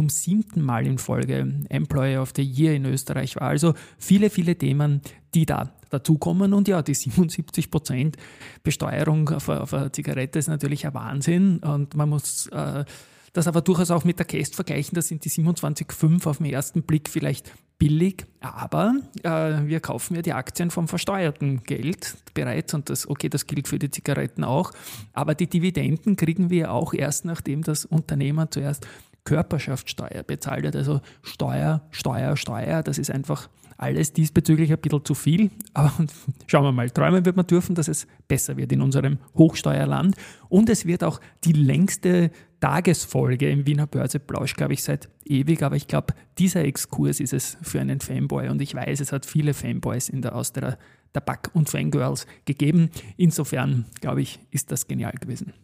zum 0.00 0.08
siebten 0.08 0.62
Mal 0.62 0.86
in 0.86 0.96
Folge 0.96 1.46
Employer 1.68 2.22
of 2.22 2.32
the 2.34 2.42
Year 2.42 2.74
in 2.74 2.86
Österreich 2.86 3.36
war. 3.36 3.48
Also 3.48 3.74
viele, 3.98 4.30
viele 4.30 4.56
Themen, 4.56 5.02
die 5.34 5.44
da 5.44 5.74
dazukommen. 5.90 6.54
Und 6.54 6.68
ja, 6.68 6.80
die 6.80 6.94
77 6.94 7.70
Prozent 7.70 8.16
Besteuerung 8.62 9.28
auf, 9.28 9.50
auf 9.50 9.74
eine 9.74 9.92
Zigarette 9.92 10.38
ist 10.38 10.48
natürlich 10.48 10.86
ein 10.86 10.94
Wahnsinn. 10.94 11.58
Und 11.58 11.96
man 11.96 12.08
muss 12.08 12.46
äh, 12.46 12.86
das 13.34 13.46
aber 13.46 13.60
durchaus 13.60 13.90
auch 13.90 14.04
mit 14.04 14.18
der 14.18 14.24
Käst 14.24 14.54
vergleichen. 14.54 14.94
Da 14.94 15.02
sind 15.02 15.22
die 15.22 15.28
27,5 15.28 16.26
auf 16.26 16.38
den 16.38 16.46
ersten 16.46 16.80
Blick 16.80 17.10
vielleicht 17.10 17.52
billig, 17.78 18.26
aber 18.40 18.94
äh, 19.22 19.66
wir 19.66 19.80
kaufen 19.80 20.14
ja 20.14 20.22
die 20.22 20.34
Aktien 20.34 20.70
vom 20.70 20.86
versteuerten 20.86 21.62
Geld 21.62 22.14
bereits 22.34 22.74
und 22.74 22.90
das, 22.90 23.08
okay, 23.08 23.30
das 23.30 23.46
gilt 23.46 23.68
für 23.68 23.78
die 23.78 23.90
Zigaretten 23.90 24.44
auch, 24.44 24.72
aber 25.14 25.34
die 25.34 25.46
Dividenden 25.46 26.14
kriegen 26.14 26.50
wir 26.50 26.72
auch 26.72 26.92
erst, 26.92 27.24
nachdem 27.24 27.62
das 27.62 27.86
Unternehmen 27.86 28.48
zuerst 28.50 28.86
Körperschaftssteuer 29.24 30.22
bezahlt 30.22 30.66
hat. 30.66 30.76
Also 30.76 31.00
Steuer, 31.22 31.82
Steuer, 31.90 32.36
Steuer, 32.36 32.82
das 32.82 32.98
ist 32.98 33.10
einfach 33.10 33.48
alles 33.80 34.12
diesbezüglich 34.12 34.70
ein 34.70 34.78
bisschen 34.78 35.04
zu 35.04 35.14
viel. 35.14 35.50
Aber 35.72 35.92
schauen 36.46 36.64
wir 36.64 36.72
mal, 36.72 36.90
träumen 36.90 37.24
wird 37.24 37.36
man 37.36 37.46
dürfen, 37.46 37.74
dass 37.74 37.88
es 37.88 38.06
besser 38.28 38.56
wird 38.56 38.72
in 38.72 38.82
unserem 38.82 39.18
Hochsteuerland. 39.36 40.16
Und 40.48 40.68
es 40.68 40.84
wird 40.84 41.02
auch 41.02 41.20
die 41.44 41.52
längste 41.52 42.30
Tagesfolge 42.60 43.48
im 43.48 43.66
Wiener 43.66 43.86
Börseplausch, 43.86 44.54
glaube 44.54 44.74
ich, 44.74 44.82
seit 44.82 45.08
ewig. 45.24 45.62
Aber 45.62 45.76
ich 45.76 45.86
glaube, 45.86 46.14
dieser 46.38 46.64
Exkurs 46.64 47.20
ist 47.20 47.32
es 47.32 47.56
für 47.62 47.80
einen 47.80 48.00
Fanboy. 48.00 48.48
Und 48.48 48.60
ich 48.60 48.74
weiß, 48.74 49.00
es 49.00 49.12
hat 49.12 49.24
viele 49.24 49.54
Fanboys 49.54 50.10
in 50.10 50.20
der 50.20 50.36
Austria 50.36 50.76
Tabak 51.14 51.50
und 51.54 51.70
Fangirls 51.70 52.26
gegeben. 52.44 52.90
Insofern, 53.16 53.86
glaube 54.00 54.20
ich, 54.22 54.40
ist 54.50 54.70
das 54.70 54.86
genial 54.86 55.14
gewesen. 55.18 55.54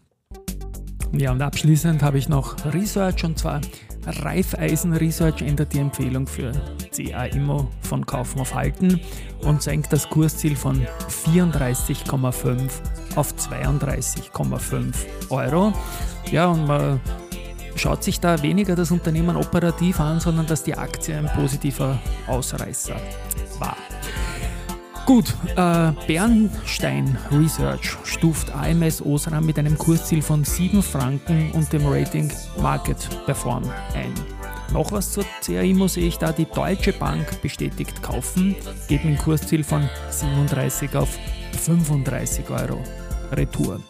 Ja, 1.19 1.33
und 1.33 1.41
abschließend 1.41 2.03
habe 2.03 2.19
ich 2.19 2.29
noch 2.29 2.57
Research 2.75 3.25
und 3.25 3.39
zwar 3.39 3.61
Raiffeisen 4.07 4.93
Research 4.93 5.41
ändert 5.41 5.73
die 5.73 5.79
Empfehlung 5.79 6.27
für 6.27 6.53
CA 6.95 7.25
Immo 7.25 7.69
von 7.81 8.05
Kaufen 8.05 8.41
auf 8.41 8.55
Halten 8.55 9.01
und 9.43 9.63
senkt 9.63 9.93
das 9.93 10.09
Kursziel 10.09 10.57
von 10.57 10.87
34,5 11.09 12.71
auf 13.17 13.33
32,5 13.33 14.95
Euro. 15.31 15.73
Ja, 16.31 16.49
und 16.49 16.67
man 16.67 17.01
schaut 17.77 18.05
sich 18.05 18.21
da 18.21 18.43
weniger 18.43 18.77
das 18.77 18.91
Unternehmen 18.91 19.37
operativ 19.37 19.99
an, 19.99 20.21
sondern 20.21 20.47
dass 20.47 20.63
die 20.63 20.77
Aktie 20.77 21.17
ein 21.17 21.31
positiver 21.35 21.99
Ausreißer 22.27 22.97
war. 23.59 23.77
Gut, 25.07 25.37
äh, 25.55 25.93
Bernstein 26.09 27.17
Research 27.31 27.97
stuft 28.03 28.51
AMS 28.51 29.01
Osram 29.01 29.47
mit 29.47 29.57
einem 29.57 29.79
Kursziel 29.79 30.21
von 30.21 30.43
7 30.43 30.83
Franken 30.83 31.53
und 31.53 31.73
dem 31.73 31.87
Rating 31.87 32.33
Market 32.61 33.09
Perform 33.25 33.63
ein. 33.95 34.13
Noch 34.73 34.91
was 34.91 35.13
zur 35.13 35.25
CAIMO 35.43 35.87
sehe 35.87 36.09
ich 36.09 36.19
da, 36.19 36.33
die 36.33 36.45
Deutsche 36.45 36.93
Bank 36.93 37.41
bestätigt 37.41 38.03
kaufen, 38.03 38.57
geht 38.89 39.05
mit 39.05 39.15
einem 39.15 39.19
Kursziel 39.19 39.63
von 39.63 39.89
37 40.11 40.97
auf 40.97 41.17
35 41.53 42.51
Euro 42.51 42.83
Retour. 43.31 43.81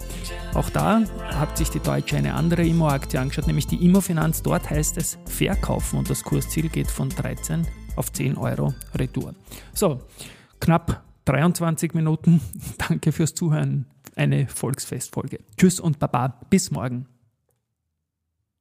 Auch 0.52 0.68
da 0.68 1.00
hat 1.30 1.56
sich 1.56 1.70
die 1.70 1.80
Deutsche 1.80 2.18
eine 2.18 2.34
andere 2.34 2.62
Immo-Aktie 2.62 3.18
angeschaut, 3.18 3.46
nämlich 3.46 3.66
die 3.66 3.82
Immo-Finanz. 3.82 4.42
Dort 4.42 4.68
heißt 4.68 4.98
es 4.98 5.16
verkaufen 5.24 5.98
und 5.98 6.10
das 6.10 6.22
Kursziel 6.22 6.68
geht 6.68 6.90
von 6.90 7.08
13 7.08 7.66
auf 7.96 8.12
10 8.12 8.36
Euro 8.36 8.74
Retour. 8.94 9.34
So, 9.72 10.02
knapp 10.60 11.05
23 11.26 11.94
Minuten. 11.94 12.40
Danke 12.88 13.12
fürs 13.12 13.34
Zuhören. 13.34 13.86
Eine 14.14 14.48
Volksfestfolge. 14.48 15.40
Tschüss 15.58 15.78
und 15.78 15.98
Baba. 15.98 16.40
Bis 16.48 16.70
morgen. 16.70 17.06